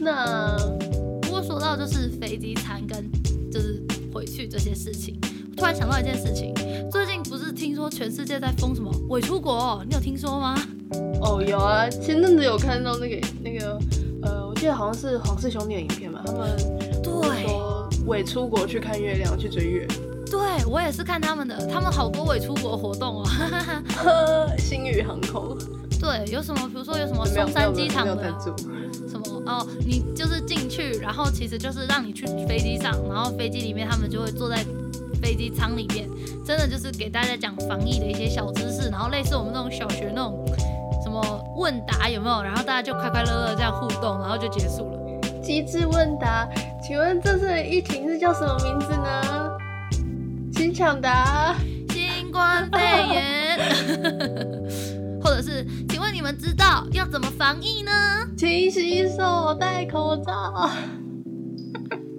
[0.00, 0.56] 那
[1.22, 3.10] 不过说到就是飞机餐跟
[3.50, 3.82] 就是
[4.12, 5.18] 回去这些事情。
[5.56, 6.52] 突然想到一件事情，
[6.90, 7.03] 最
[7.54, 9.82] 听说全世界在封什么伪出国？
[9.88, 10.54] 你有听说吗？
[11.22, 13.78] 哦，有啊，前阵子有看到那个那个，
[14.22, 16.56] 呃，我记得好像是黄氏兄弟的影片嘛，他们
[17.02, 19.86] 对说伪出国去看月亮，去追月。
[20.30, 23.24] 对我也是看他们的，他们好多伪出国活动哦。
[24.58, 25.56] 星宇航空。
[26.00, 26.68] 对，有什么？
[26.68, 28.16] 比如说有什么松山机场的
[29.08, 34.64] 什么哦，你就是进去，然后其实就是让你去飞机上，然后飞机里面他们就会坐在。
[35.24, 36.06] 飞机舱里面，
[36.44, 40.44] 真的就是给大家讲防疫的一些小知识，然后类似我们那种小学那种
[41.02, 41.18] 什么
[41.56, 42.42] 问答有没有？
[42.42, 44.98] 然后大家就快快乐乐这样互动，然后就结束了。
[45.42, 46.46] 机智问答，
[46.86, 49.56] 请问这次疫情是叫什么名字呢？
[50.52, 51.54] 请抢答。
[51.88, 52.78] 新冠肺
[53.14, 53.58] 炎。
[55.24, 57.90] 或者是，请问你们知道要怎么防疫呢？
[58.36, 60.70] 勤洗手，戴口罩。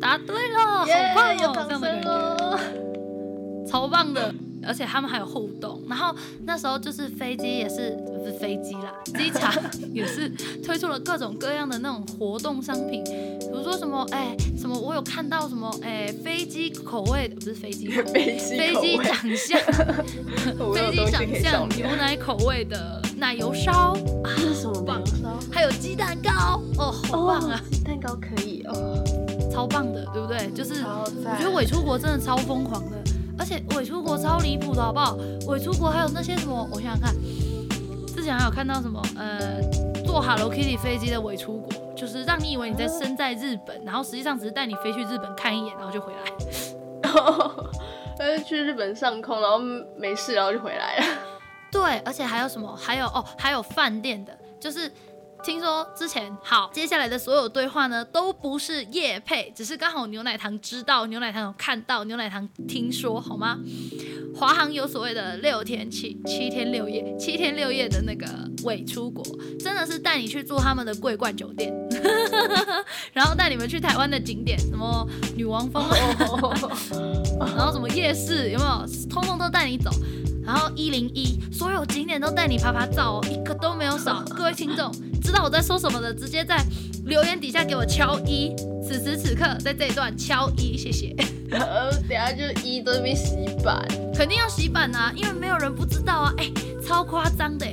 [0.01, 2.94] 答对了，好棒哦，这样的感觉。
[3.75, 4.33] 超棒的，
[4.65, 5.81] 而且他们还有互动。
[5.89, 9.53] 然后那时候就是飞机也是不是飞机啦，机场
[9.93, 10.29] 也是
[10.63, 19.59] 推出了各种各样的那种活动商品，比如说什么哎什么，我有看到什么哎飞机口味的不是飞机，飞机飞机长相，
[20.73, 25.03] 飞机长相牛奶口味的奶油烧啊，什么棒？
[25.51, 27.61] 还有鸡蛋糕哦，好棒啊！
[27.73, 29.03] 鸡蛋糕可以哦，
[29.51, 30.49] 超棒的，对不对？
[30.51, 33.03] 就是我觉得伪出国真的超疯狂的。
[33.37, 35.17] 而且伪出国超离谱的好不好？
[35.47, 36.67] 伪出国还有那些什么？
[36.71, 37.13] 我想想看，
[38.15, 39.01] 之前还有看到什么？
[39.17, 39.61] 呃，
[40.05, 46.19] 坐 Hello Kitty 飞机的伪出国，就是让你以为你在身在日本，然后实际上只是带你飞去日本看一眼，然后就回来。
[48.17, 49.59] 呃，去日本上空，然后
[49.97, 51.05] 没事，然后就回来了。
[51.71, 52.75] 对，而且还有什么？
[52.75, 54.91] 还有哦，还有饭店的，就是。
[55.45, 63.59] 听说之前好，接下来的所有对话呢都不是叶配，只是刚好牛奶糖知道，牛奶糖有看到，牛奶糖听说，好吗？
[64.35, 68.25] 华航有所谓的六天七七天六夜，七天六夜的那个
[68.63, 69.23] 伪出国，
[69.59, 71.71] 真的是带你去住他们的桂冠酒店，
[73.13, 75.85] 然后带你们去台湾的景点，什么女王峰，
[77.39, 78.83] 然后什么夜市，有没有？
[79.07, 79.91] 通通都带你走。
[80.45, 84.23] 然后一零一，所有景点都带你拍拍照，一个都没有少。
[84.35, 86.63] 各位听众，知道我在说什么的，直接在
[87.05, 88.55] 留言底下给我敲一。
[88.83, 91.15] 此时此刻，在这一段敲一，谢谢。
[91.51, 96.33] 呃，等下就一都被洗版， 肯定要洗版啊，因为没有人不知道啊。
[96.37, 96.51] 哎，
[96.85, 97.65] 超夸张的，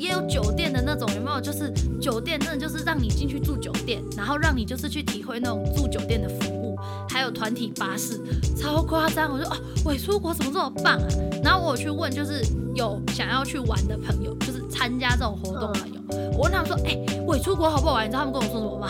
[0.00, 1.38] 也有酒店的那种，有没有？
[1.38, 6.74] 就是酒店，真的就是让你进去住酒店，然后让你就是去体会那种住酒店的服务。
[7.06, 8.18] 还有团体巴士，
[8.56, 9.30] 超夸张！
[9.30, 11.06] 我说哦，伪出国怎么这么棒啊？
[11.44, 12.42] 然后我去问，就是
[12.74, 16.00] 有想要去玩的朋友，就是参加这种活动朋友，
[16.32, 18.06] 我问他们说，哎，伪出国好不好玩？
[18.06, 18.88] 你知道他们跟我说什么吗？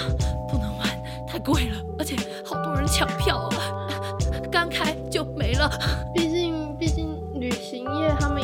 [0.49, 0.89] 不能玩，
[1.27, 3.99] 太贵了，而且好多人抢票啊，
[4.53, 5.69] 刚开就没了。
[6.15, 8.40] 毕竟，毕竟旅行业他们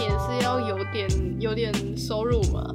[1.47, 2.75] 有点收入嘛。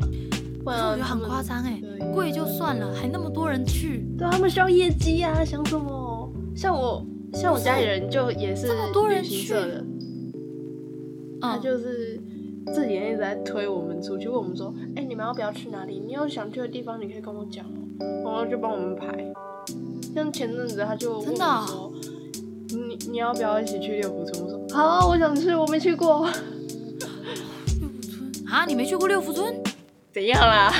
[0.63, 1.81] 我觉得很夸张哎，
[2.13, 6.31] 贵就算了，还那么多人去，对他们需要业绩啊，想什么？
[6.55, 9.84] 像我，像我家里人就也是旅行社的，
[11.41, 12.21] 他就是
[12.73, 15.99] 自己一直在推我们出去，问我们说：“哎，你们要不要去哪里？
[15.99, 17.79] 你有想去的地方，你可以跟我讲哦。”
[18.23, 19.34] 然后就帮我们排。
[20.13, 21.91] 像前阵子他就问我说
[22.69, 26.29] ：“你你要不要一起去六福村？”我说：“好，我想去，我没去过。”
[28.51, 28.65] 啊？
[28.67, 29.55] 你没去过六福村？
[30.13, 30.73] 怎样啦？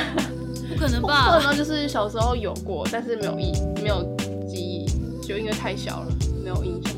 [0.70, 1.40] 不可能吧？
[1.40, 4.04] 可能就是小时候有过，但是没有意，没有
[4.46, 4.86] 记忆。
[5.26, 6.08] 就因为太小了，
[6.44, 6.94] 没有印象。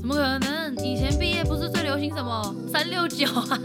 [0.00, 0.76] 怎么可能？
[0.84, 3.58] 以前毕业不是最流行什么三六九啊？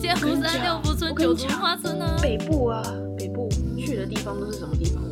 [0.00, 2.16] 现在不是三六福村、九族花村呢？
[2.22, 2.82] 北部啊，
[3.18, 5.02] 北部去的地方都是什么地方？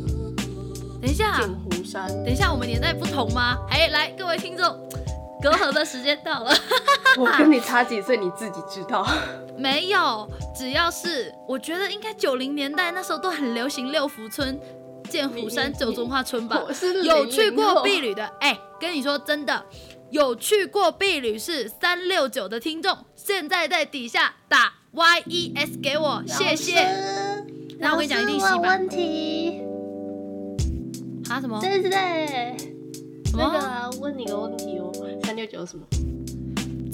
[0.99, 2.07] 等一下，剑湖山。
[2.23, 3.57] 等一下，我们年代不同吗？
[3.69, 4.65] 哎，来，各位听众，
[5.41, 6.51] 隔阂的时间到了。
[7.17, 9.07] 我跟你差几岁，你自己知道。
[9.57, 14.59] 没有，只要是我觉得应该九零年代那时候都很流行六福村、
[15.09, 16.59] 剑湖山、九中花村吧。
[17.03, 19.63] 有去过00后碧旅的，哎，跟你说真的，
[20.09, 26.87] 有去过碧旅是三六九的听众，现在在底下打 Y E S 给我，谢谢。
[27.79, 29.61] 那我跟你讲一定洗版老师问问题，
[31.29, 31.59] 啊什么？
[31.61, 32.57] 对对对，
[33.25, 34.91] 什么那个啊，问你个问题哦，
[35.23, 35.85] 三六九什么？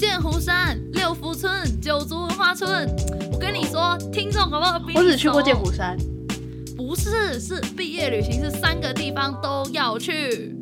[0.06, 2.94] 剑湖山、六福村、九族文化村。
[3.32, 4.78] 我跟你说，听众好不好？
[4.78, 5.96] 比我只去过剑湖山，
[6.76, 10.54] 不是，是毕业旅行是三个地方都要去，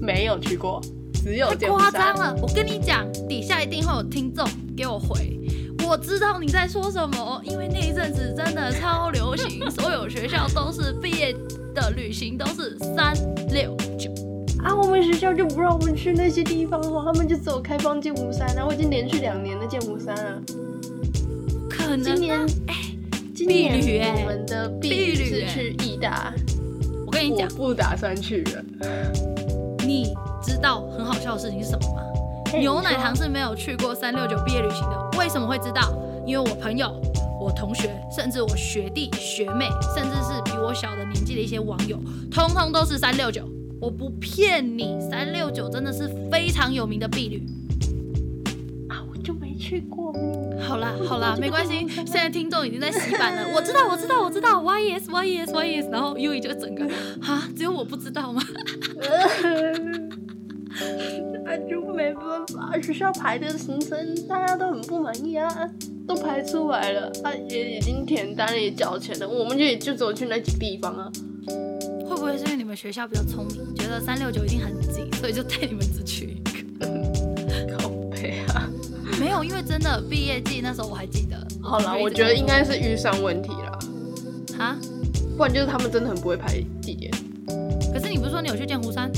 [0.00, 0.80] 没有去过，
[1.14, 1.90] 只有太剑湖山。
[1.90, 2.36] 夸张了。
[2.40, 5.36] 我跟你讲，底下一定会有听众给我回。
[5.84, 11.34] 我知道你在说什么，因为那一阵子真的超流行， 所有学校都是毕业
[11.74, 13.12] 的旅行都是三
[13.50, 14.15] 六九。
[14.66, 18.66] 啊，我们学校就不让我们去那些地方哦，他们就只有开放剑湖山啊。
[18.66, 20.42] 我已经连续两年的剑湖山了。
[21.70, 22.74] 可能今年哎、
[23.32, 26.34] 今年欸我们的避避旅是去义大，
[27.06, 28.64] 我我跟你讲，不打算去了。
[29.86, 32.02] 你知道很好笑的事情是什么吗？
[32.58, 35.94] 牛奶糖是没有去过三六九毕业旅行的，为什么会知道？
[36.26, 37.00] 因为我朋友、
[37.40, 41.96] 我同学，甚至我学弟学妹，甚至是比我小的年纪的一些网友，
[42.32, 43.48] 通通都是三六九。
[43.80, 47.42] 我不骗你，三六九真的是非常有名的毕旅。
[48.88, 50.14] 啊，我就没去过。
[50.66, 53.46] 好啦好啦，没关系，现在听众已经在洗版了。
[53.54, 56.88] 我知道我知道我知道，Y E S Y E S Y E S，然后 U E 就整个
[57.20, 58.42] 哈，只有我不知道吗？
[61.44, 65.48] 那 就没办法，学校排的行程大家都很不满意啊，
[66.06, 71.12] 都排出来了，啊也已经填单了也交钱了，我们就也就只有去那几地方啊。
[72.26, 76.40] 会不会是因为你们学校比较聪明，觉得三六九一定很挤，所以就带你们只去一
[76.80, 76.88] 个？
[77.78, 78.68] 靠背啊！
[79.20, 81.36] 没有，因为真的毕业季那时候我还记得。
[81.62, 83.78] 好啦，就一直我觉得应该是预算问题啦，
[84.58, 84.76] 啊，
[85.36, 87.12] 不然就是他们真的很不会排地点。
[87.92, 89.08] 可是你不是说你有去剑湖山？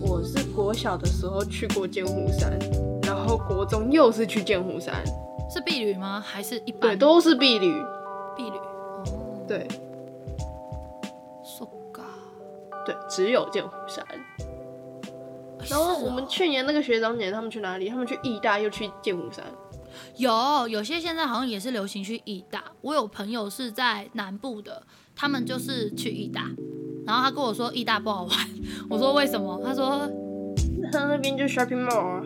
[0.00, 2.56] 我是国小的时候去过剑湖山，
[3.02, 5.02] 然后国中又是去剑湖山，
[5.52, 6.22] 是避旅吗？
[6.24, 6.80] 还是一般？
[6.80, 7.72] 对，都是避旅，
[8.36, 8.56] 避旅。
[9.06, 9.66] 哦，对。
[12.86, 14.04] 对，只有剑湖山。
[15.68, 17.88] 然后我们去年那个学长姐他们去哪里？
[17.88, 19.44] 他们去义大，又去剑湖山。
[20.16, 22.64] 有有些现在好像也是流行去义大。
[22.80, 24.82] 我有朋友是在南部的，
[25.14, 26.50] 他们就是去义大，
[27.04, 28.36] 然后他跟我说义大不好玩，
[28.88, 29.60] 我说为什么？
[29.64, 30.08] 他说
[30.90, 32.22] 他那边就 shopping mall 啊。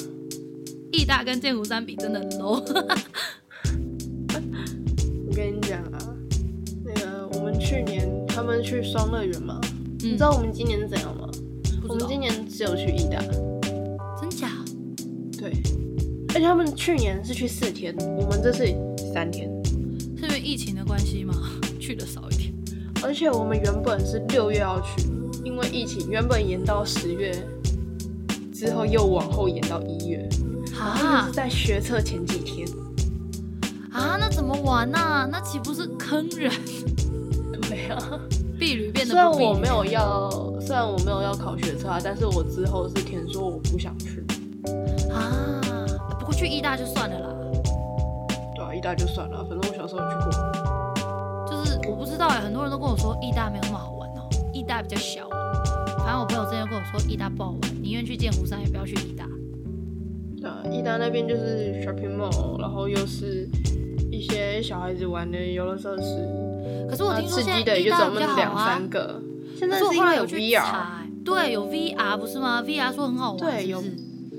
[0.93, 2.63] 义大跟剑湖山比真的 low。
[5.27, 5.99] 我跟你讲啊，
[6.85, 9.61] 那个我们去年他们去双乐园嘛，
[10.05, 11.27] 你知道我们今年是怎样吗？
[11.89, 13.19] 我们今年只有去意大，
[14.21, 14.51] 真假？
[15.39, 15.51] 对，
[16.29, 18.67] 而且他们去年是去四天，我们这次
[19.15, 19.51] 三天，
[20.15, 21.35] 是因为疫情的关系吗？
[21.81, 22.53] 去的少一点。
[23.03, 25.09] 而且我们原本是六月要去，
[25.43, 27.33] 因为疫情原本延到十月，
[28.53, 30.29] 之后又往后延到一月，
[30.79, 32.69] 然后又啊是在学测前几天。
[33.91, 36.53] 啊，那怎么玩呐、那岂不是坑人？
[38.65, 44.25] 对啊，避旅变得虽然不避旅我没有要，虽然我没有要考学测啊，但是我之后是填说我不想去。
[45.13, 45.61] 啊，
[46.19, 47.29] 不过去义大就算了啦。
[48.55, 50.33] 对啊，义大就算了，反正我小时候有去过。
[51.47, 55.29] 就是我不知道哎，很多人都跟我说义大没有那么好玩哦，义大比较小。
[55.99, 59.27] 反正我朋友之前跟我说义大不好玩，宁愿去剑湖山也不要去义大。
[60.41, 63.49] 对啊，义大那边就是 shopping mall，然后又是
[64.11, 66.29] 一些小孩子玩的游乐设施，
[66.89, 68.91] 可是我那听说现在义大也就只有那么比较好啊两三。
[68.91, 69.21] 个。
[69.57, 70.65] 现在是因为有去 VR，
[71.25, 73.83] 对，有 VR 不是吗？VR 说很好玩，对有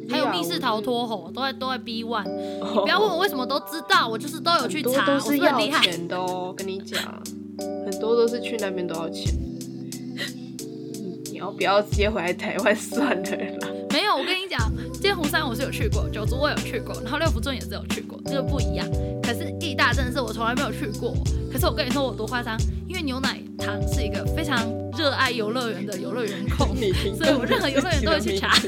[0.10, 2.26] 还有密室逃脱吼，都在都在 B one。
[2.26, 5.58] 你不要问我为什么都知道，我就是都有去查，我都是要。
[5.82, 7.02] 钱的哦，跟你讲，
[7.58, 9.34] 很多都是去那边都要钱。
[10.14, 13.68] 你你要不要直接回来台湾算了啦？
[13.90, 14.60] 没有，我跟你讲，
[15.02, 18.86] 剑湖山我是有去过，九族我有去过，然后六福村也是有去过，这个不一样。
[19.24, 21.16] 可是义大真的是我从来没有去过。
[21.56, 24.60] 可是我跟你说我多夸张，因为牛奶糖是一个非常
[24.98, 26.76] 热爱游乐园的游乐园控，
[27.16, 28.50] 所以我任何游乐园都会去查。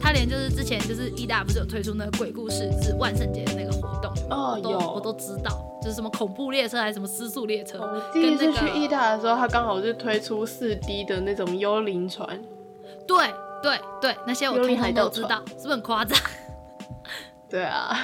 [0.00, 4.80] 他连就是之前就是意大不是有推出那个鬼故事是万圣节的那个活动，哦都有。
[4.80, 12.26] 我都知道，就是什么恐怖列车还是什么失速列车，我第一次去意大的时候，他刚好是推出四 D 的那种幽灵船，
[13.06, 16.18] 对对对，那些我通通都知道，是不是很夸张？
[17.48, 17.96] 对啊，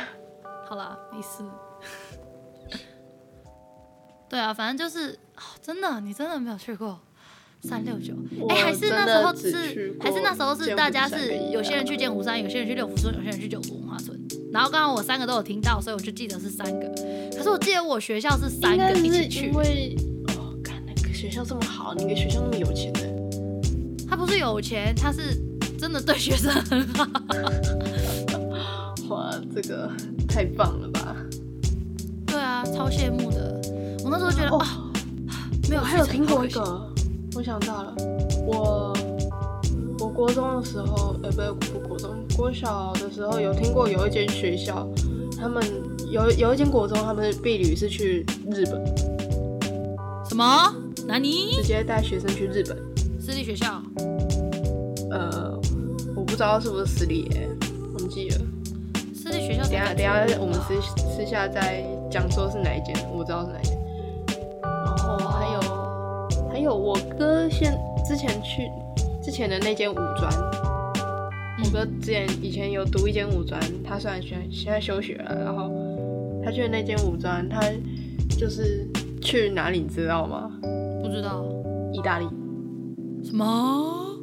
[0.69, 1.43] 好了，没事。
[4.35, 6.99] 对啊，反正就是哦真的，你真的没有去过
[7.63, 8.13] 三六九？
[8.41, 14.21] 我哎，还是那时候是，还是那时候是大家是有些人去剑湖山，有些人去六福村，有些人去九族文化村。
[14.53, 16.89] 然后刚刚我三个都有听到，所以我就记得是三个。
[17.31, 19.97] 可是我记得我学校是三个一起去因，为
[20.31, 23.03] 哦，看那个学校这么好，那个学校那么有钱的，
[24.09, 25.41] 他不是有钱，他是
[25.79, 27.07] 真的对学生很好。
[29.15, 29.89] 哇，这个
[30.29, 31.15] 太棒了吧！
[32.27, 33.63] 对啊，超羡慕的。
[34.05, 34.85] 我那时候觉得哦啊，
[35.67, 36.61] 没有我还有听过一个，
[37.35, 37.95] 我想到了，
[38.45, 38.95] 我
[39.99, 44.87] 我国中的时候，呃，不是不国中，国小的时候有听过有一间学校，
[45.41, 45.65] 他们
[46.11, 48.85] 有有一间国中，他们的婢女是去日本，
[50.29, 50.71] 什么？
[51.07, 51.63] 哪里直？
[51.63, 52.77] 接带学生去日本。
[53.19, 53.81] 私立学校？
[55.11, 55.59] 呃，
[56.15, 57.49] 我不知道是不是私立耶，
[57.99, 58.37] 忘记了。
[59.15, 60.75] 私立学校等一下等下我们私
[61.17, 63.79] 私下再讲说是哪一间，我知道是哪一间。
[66.65, 68.71] 有我哥现之前去
[69.23, 70.33] 之前的那间五专，
[71.63, 75.71] 我哥之前以前有读一间五专，他虽然现在现在休学了，然后
[76.43, 77.61] 他去的那间五专，他
[78.39, 78.89] 就是
[79.21, 80.51] 去哪里你知道吗？
[81.03, 81.45] 不知道
[81.93, 82.27] 意大利。
[83.23, 84.19] 什么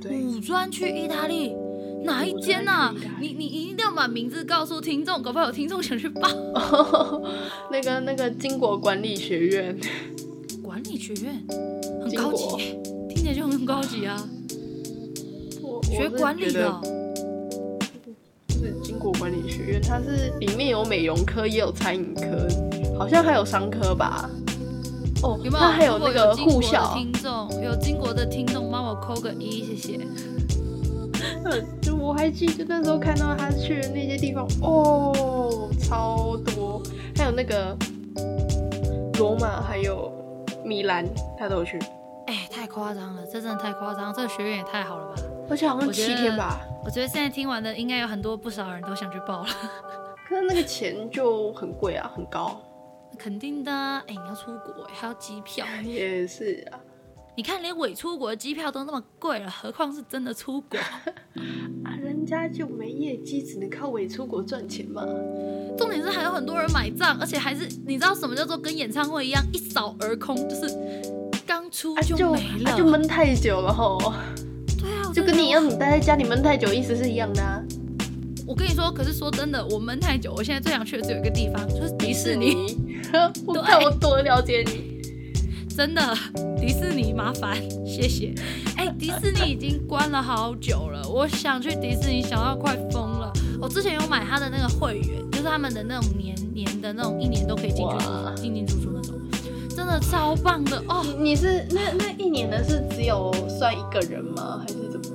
[0.00, 1.52] 对，五专去意大利。
[2.02, 6.22] 哪一间呐、五专去意大利你你一定要把名字告诉听众，搞不好有听众想去报。
[7.70, 9.78] 那个那个经国管理学院，
[10.70, 11.34] 管理学院
[12.00, 12.44] 很高级，
[13.10, 14.16] 听起来就很高级啊。
[15.82, 16.80] 学管理的哦、
[18.50, 22.46] 是经国管理学院，它是里面有美容科，也有餐饮科，
[22.96, 24.30] 好像还有商科吧。
[25.24, 25.58] 哦，有没有？
[25.58, 30.06] 它还有那个护校，听众有经国的听众，帮我扣个一，谢谢。
[31.46, 36.80] 嗯，就我还记得那时候看到他去的那些地方，哦，超多，
[37.16, 37.76] 还有那个
[39.18, 40.12] 罗马，还有
[40.70, 41.04] 米兰，
[41.36, 41.76] 他都有去，
[42.28, 45.22] 哎、太夸张了，这真的太夸张，这个学院也太好了吧？
[45.50, 46.60] 而且好像七我觉得天吧。
[46.84, 49.48] 我觉得现在听完的，应该有很多不少人都想去报了。
[50.28, 52.62] 可是那个钱就很贵啊，很高。
[53.18, 56.78] 肯定的啊，哎、你要出国哎，还要机票，也是啊，
[57.34, 60.78] 你看连伪出国的机票都那么贵了，何况是真的出国？
[62.30, 65.04] 家就没业绩，只能靠伪出国赚钱嘛。
[65.76, 70.72] 重点是还有很多人买账，而且还是你知道什么叫做跟演唱会一样一扫而空，就是
[71.46, 73.98] 刚出啊，就没了，啊就闷太久了吼，
[74.78, 77.60] 对啊，就跟你一样，你待在家里闷太久，意思是一样的啊。
[78.46, 82.76] 我跟你说，可是说真的，我闷太久，我现在最想去的只有一个地方，就是迪士尼。
[83.46, 84.89] 我看我多了解你。
[85.76, 86.02] 真的，
[86.60, 87.56] 迪士尼麻烦，
[87.86, 88.34] 谢谢。
[88.76, 93.32] 哎、迪士尼已经关了好久了，我想去迪士尼想到快疯了。
[93.60, 97.96] 我之前有买他的那个会员，就是他们的那种年年的那种，一年都可以进去
[98.42, 99.14] 进进出出那种，
[99.74, 101.02] 真的超棒的哦。
[101.02, 104.60] 你你是那那一年的是只有算一个人吗？
[104.60, 105.06] 还是怎么？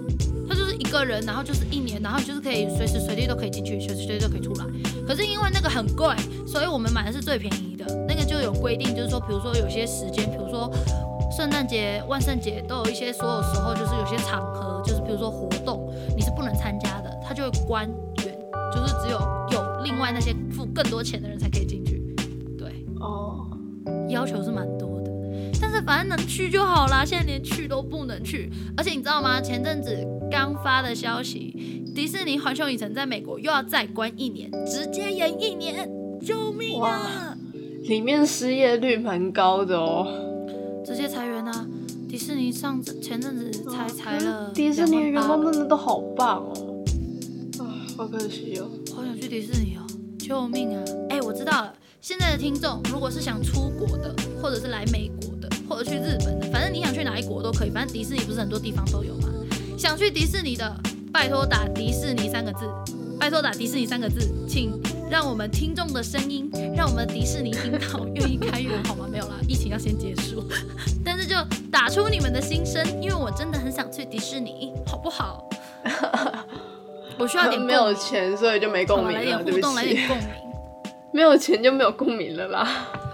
[0.47, 4.65] 他就是一个人，然后就是一年，然后你就是可以随时随地都可以进去，随时随地都可以出来。
[5.05, 6.15] 可是因为那个很贵，
[6.47, 7.85] 所以我们买的是最便宜的。
[8.07, 10.71] 那个就有规定，就是说，比如说有些时间，比如说
[11.35, 17.87] 圣诞节、万圣节，都有一些所有时候就是有些场合，就是比如说活动，你是不能参加的，它就会关
[18.23, 18.37] 园，
[18.73, 19.19] 就是只有
[19.51, 22.01] 有另外那些付更多钱的人才可以进去。
[22.57, 23.45] 对，哦，
[24.09, 25.11] 要求是蛮多的，
[25.61, 27.03] 但是反正能去就好啦。
[27.03, 29.41] 现在连去都不能去，而且你知道吗？
[29.41, 29.95] 前阵子
[30.31, 35.89] 刚发的消息，迪士尼环球影城在美国又要再关一年，直接延一年，
[36.19, 37.37] 救命啊！
[37.83, 40.05] 里面失业率蛮高的哦。
[40.85, 41.65] 直接裁员啊！
[42.09, 46.83] 迪士尼上次前阵子才裁了迪士尼的员工28000真的都好棒哦。
[47.59, 47.63] 啊，
[47.95, 48.67] 好可惜哦。
[48.93, 49.87] 好想去迪士尼哦！
[50.19, 50.83] 救命啊！
[51.09, 57.69] 哎、我知道了，现在的听众如果是想出国的，或者是来美国的，或者去日本的，反正你想去哪一国都可以。
[57.69, 59.29] 反正迪士尼不是很多地方都有吗？
[59.77, 60.75] 想去迪士尼的，
[61.15, 62.69] 拜托打迪士尼三个字，
[63.17, 64.77] 拜托打迪士尼三个字，请
[65.09, 69.07] 让我们听众的声音，让我们迪士尼频道愿意开源好吗？
[69.09, 70.43] 没有啦， 疫情要先结束，
[71.05, 71.33] 但是就
[71.71, 75.47] 打出你们的心声，因为我真的很想去迪士尼，好不好？
[77.17, 79.19] 我需要点没有钱，所以就没共鸣了。
[79.19, 80.27] 来点互动，来点，共鸣
[81.13, 82.59] 没有钱就没有共鸣了啦。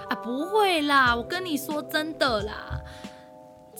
[0.10, 0.16] 啊！
[0.24, 2.80] 不会啦，我跟你说真的啦，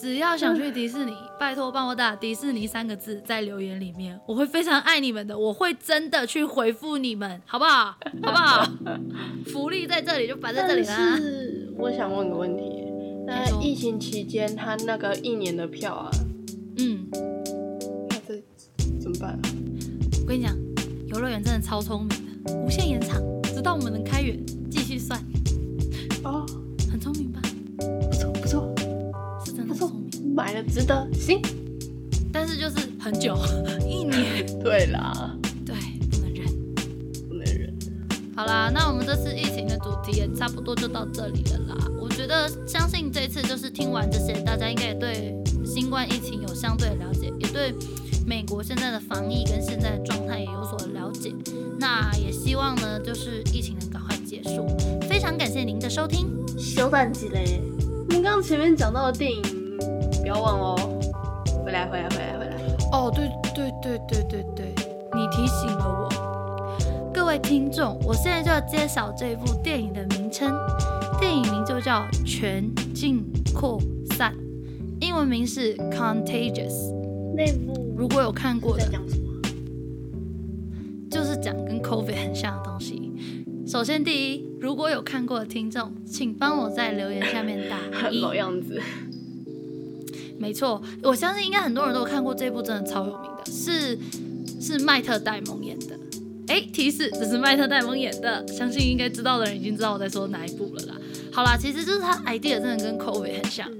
[0.02, 7.96] 只要想去迪士尼， 拜托帮我打迪士尼三个字在留言里面，我会非常爱你们的，我会真的去回复你们，好不好？
[8.24, 8.68] 好不好？
[9.46, 10.96] 福利在这里就摆在这里啦。
[10.98, 12.64] 但是我想问个问题，
[13.28, 16.10] 那疫情期间他那个一年的票啊，
[16.78, 17.06] 嗯，
[18.10, 18.42] 那这
[19.00, 19.40] 怎么办啊？
[20.20, 20.52] 我跟你讲，
[21.06, 22.08] 游乐园真的超聪明
[22.44, 24.36] 的，无限延长，直到我们能开园，
[24.68, 25.20] 继续算，
[26.24, 26.44] 哦，
[30.34, 31.40] 得值得，行。
[32.32, 33.36] 但是就是很久，
[33.86, 34.46] 一年。
[34.62, 35.74] 对啦，对，
[36.10, 36.46] 不能忍，
[37.28, 37.74] 不能忍。
[38.34, 41.90] 好啦，那我们这次疫情的主题也差不多就到这里了啦。
[42.00, 47.74] 我觉得，相信这次就是听完这些，大家应该也对新冠疫情有相对的了解，也对
[48.26, 51.34] 美国现在的防疫跟现在的状态也有所了解。
[51.78, 54.66] 那也希望呢，就是疫情能赶快结束。
[55.08, 56.26] 非常感谢您的收听，
[56.56, 57.60] 休蛋鸡嘞！
[58.08, 59.61] 我们刚刚前面讲到的电影，不
[60.32, 60.76] 要忘哦。
[61.62, 62.56] 回来，回来，回来，回来。
[62.90, 64.74] 哦，对对对对对对，
[65.14, 66.08] 你提醒了我。
[67.12, 70.50] 各位听众，我现在就要揭晓这部电影的名称，
[71.20, 72.64] 电影名就叫《全
[72.94, 73.22] 境
[73.54, 73.78] 扩
[74.16, 74.34] 散》，
[75.06, 76.72] 英文名是《Contagious》。
[77.36, 79.30] 那部如果有看过的，讲什么？
[81.10, 83.12] 就是讲跟 COVID 很像的东西。
[83.66, 88.20] 首先，第一，如果有看过的听众，请帮我在留言下面打一。
[88.24, 88.80] 老样子。
[90.38, 93.98] 没错，我相信应该很多人都有看过这部，真的超有名的，是
[94.60, 95.98] 是麦特戴蒙演的。
[96.48, 100.94] 哎，提示，这是麦特戴蒙演的，相信应该知道的人已经知道我在说哪一部了啦。
[101.32, 103.70] 好啦，其实就是他 idea 真的跟 COVID 很像，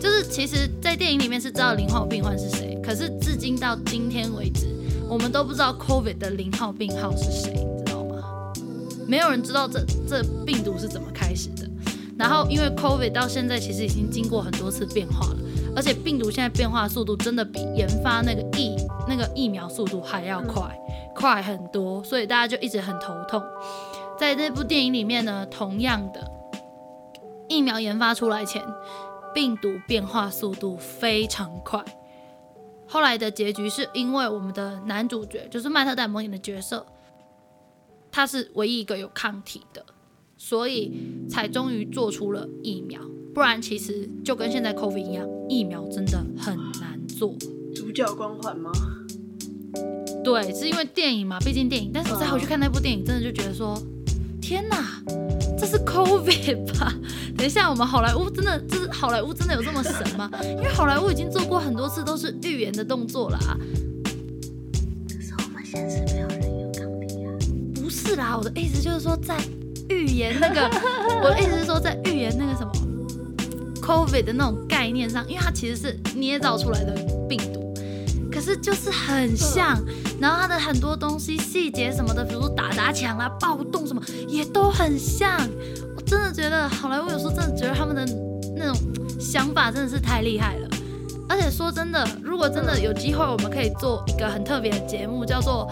[0.00, 4.66] 就是其实，在电影里面是知道零号病患是谁，可是至今到今天为止，
[5.08, 8.52] 我们都不知道 COVID 的零号病号是谁，你知道吗？
[9.06, 11.67] 没有人知道这这病毒是怎么开始的。
[12.18, 15.36] 然后，因为 COVID 到现在其实已经经过很多次变化了，
[15.76, 18.74] 而且病毒现在变化速度真的比研发那个疫
[19.06, 20.76] 那个疫苗速度还要快，
[21.14, 23.40] 快很多，所以大家就一直很头痛。
[24.18, 26.28] 在这部电影里面呢，同样的，
[27.48, 28.60] 疫苗研发出来前，
[29.32, 31.84] 病毒变化速度非常快。
[32.88, 36.84] 后来的结局是因为我们的男主角就是麦特戴蒙演的角色，
[38.10, 39.84] 他是唯一一个有抗体的。
[40.38, 40.92] 所以
[41.28, 43.00] 才终于做出了疫苗，
[43.34, 47.34] 不然其实就跟现在 COVID 一样，疫苗真的很难做。
[47.74, 48.70] 主角光环吗？
[50.24, 51.90] 对，是因为电影嘛，毕竟电影。
[51.92, 53.76] 但是我再回去看那部电影，真的就觉得说，
[54.40, 55.02] 天哪，
[55.58, 56.94] 这是 COVID 吧？
[57.36, 60.30] 等一下，我们好莱坞真的，这是好莱坞真的有这么神吗？
[60.42, 63.38] 因为好莱坞已经做过很多次都是预言的动作啦。
[65.08, 67.32] 可是我们现实没有人有抗体啊。
[67.74, 69.36] 不是啦，我的意思就是说在。
[69.88, 70.70] 预言那个，
[71.22, 72.72] 我的意思是说，在预言那个什么
[73.80, 76.92] COVID 的那种概念上，因为它其实是捏造出来的
[77.28, 77.74] 病毒，
[78.30, 79.82] 可是就是很像，
[80.20, 85.40] 然后它的很多东西细节什么的，比如说打砸抢啊、暴动什么，也都很像。
[85.96, 88.04] 我真的觉得好莱坞有时候真的觉得他们的
[88.56, 88.76] 那种
[89.18, 90.68] 想法真的是太厉害了。
[91.30, 95.66] 而且说真的，如果真的有机会，我们可以做一个很特别的节目，叫做。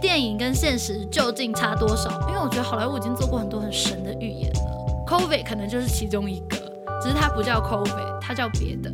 [0.00, 2.10] 电影跟现实究竟差多少？
[2.28, 4.60] 因为我觉得好莱坞已经做过很多很神的预言了
[5.06, 6.56] ，COVID 可能就是其中一个，
[7.02, 8.92] 只是它不叫 COVID，它叫别的。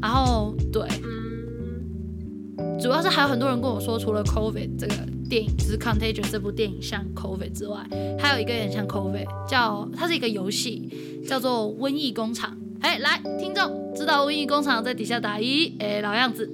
[0.00, 0.86] 然后对，
[2.80, 4.94] 主要是还有很多人跟我说，除了 COVID 这个
[5.28, 7.78] 电影，就是《Contagion》这部电影像 COVID 之外，
[8.18, 12.50] 还有一个也很像 COVID，叫它是一个游戏，叫做《瘟疫工厂》。
[12.82, 16.48] 哎，来，听众知道《瘟疫工厂》在底下打一，哎，老样子。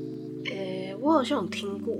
[0.46, 1.94] 哎，我好像有听过。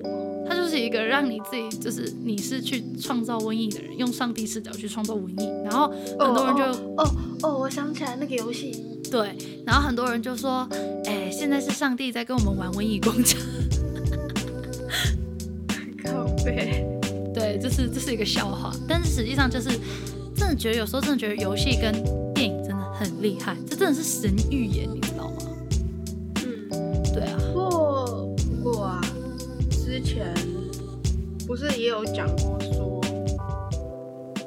[0.52, 5.88] 它就是一个让你自己，就是你是去创造瘟疫的人，用上帝视角去创造瘟疫，然后
[6.18, 6.62] 很多人就
[6.96, 7.10] 哦
[7.42, 8.72] 哦，我想起来那个游戏，
[9.10, 9.34] 对，
[9.64, 10.68] 然后很多人就说，
[11.06, 13.40] 哎，现在是上帝在跟我们玩瘟疫工厂，
[16.04, 16.84] 靠背，
[17.34, 19.70] 对，这是这是一个笑话，但是实际上就是
[20.36, 21.92] 真的觉得有时候真的觉得游戏跟
[22.34, 25.31] 电影真的很厉害，这真的是神预言，你知道吗？
[31.82, 33.00] 也有讲过说，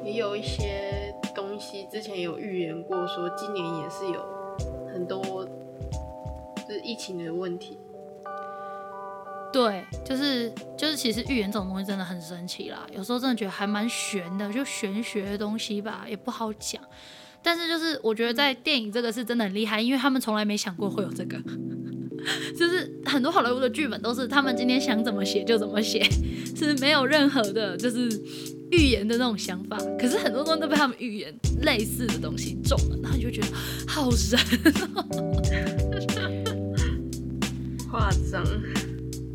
[0.02, 4.24] 也有一些东西之前有预言过说，今年也是有
[4.90, 5.22] 很多
[6.66, 7.78] 就是疫情的问题。
[9.52, 16.82] 对，就是就是，其实预言这种东西真的很神奇啦，有时候真的觉得还蛮玄的，就玄学的东西吧，也不好讲。
[17.42, 21.36] 但是就是我觉得在电影这个是真的很厉害，因为他们从来没想过会有这个。
[22.58, 26.02] 就是很多好莱坞的剧本都是他们今天想怎么写就怎么写，
[26.56, 28.08] 是没有任何的，就是
[28.70, 29.76] 预言的那种想法。
[29.98, 33.48] 可是很多东西都被他们预言类似的东西中了，然后你就觉得
[33.86, 34.38] 好神，
[37.90, 38.44] 夸张。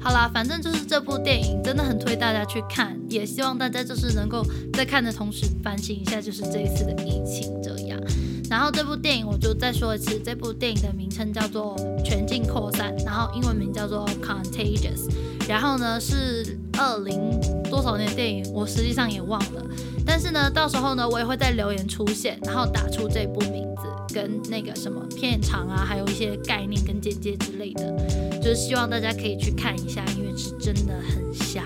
[0.03, 4.43] 好啦，反正就是这部电影真的很推大家去看，也希望大家就是能够
[4.73, 8.01] 在看的同时反省一下，就是这一次的疫情这样。
[8.49, 15.07] 然后这部电影我就再说一次，这部电影的名称叫做《全境扩散》，然后英文名叫做《Contagious》，
[15.47, 19.63] 然后呢是二零多少年的电影，我实际上也忘了。
[20.03, 27.93] 但是呢，到时候呢，我也会在留言出现，然后打出这部名字跟那个什么片场啊，还有一些概念跟简介之类的，
[28.41, 31.63] 就是希望大家可以去看一下，因为是真的很像。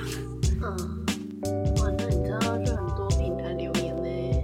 [0.61, 0.75] 嗯，
[1.77, 4.41] 哇，那你知道去很多平台留言呢？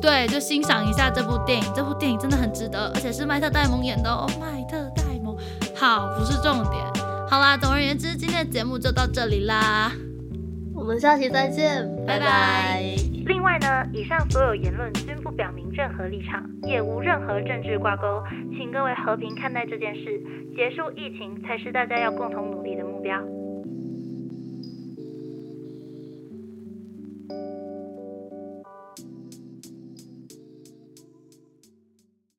[0.00, 5.36] 对，就欣赏一下这部电影，这部电影真的很值得，而且是麦特戴蒙演的哦，麦特戴蒙。
[5.74, 6.91] 好，不是重点。
[7.32, 9.90] 好啦，总而言之，今天的节目就到这里啦。
[10.74, 12.82] 我们下期再见，拜拜拜拜
[13.24, 18.22] 另外呢，以上所有言论均不表明任何立场，也无任何政治挂钩，
[18.54, 20.22] 请各位和平看待这件事，
[20.54, 23.18] 结束疫情才是大家要共同努力的目标。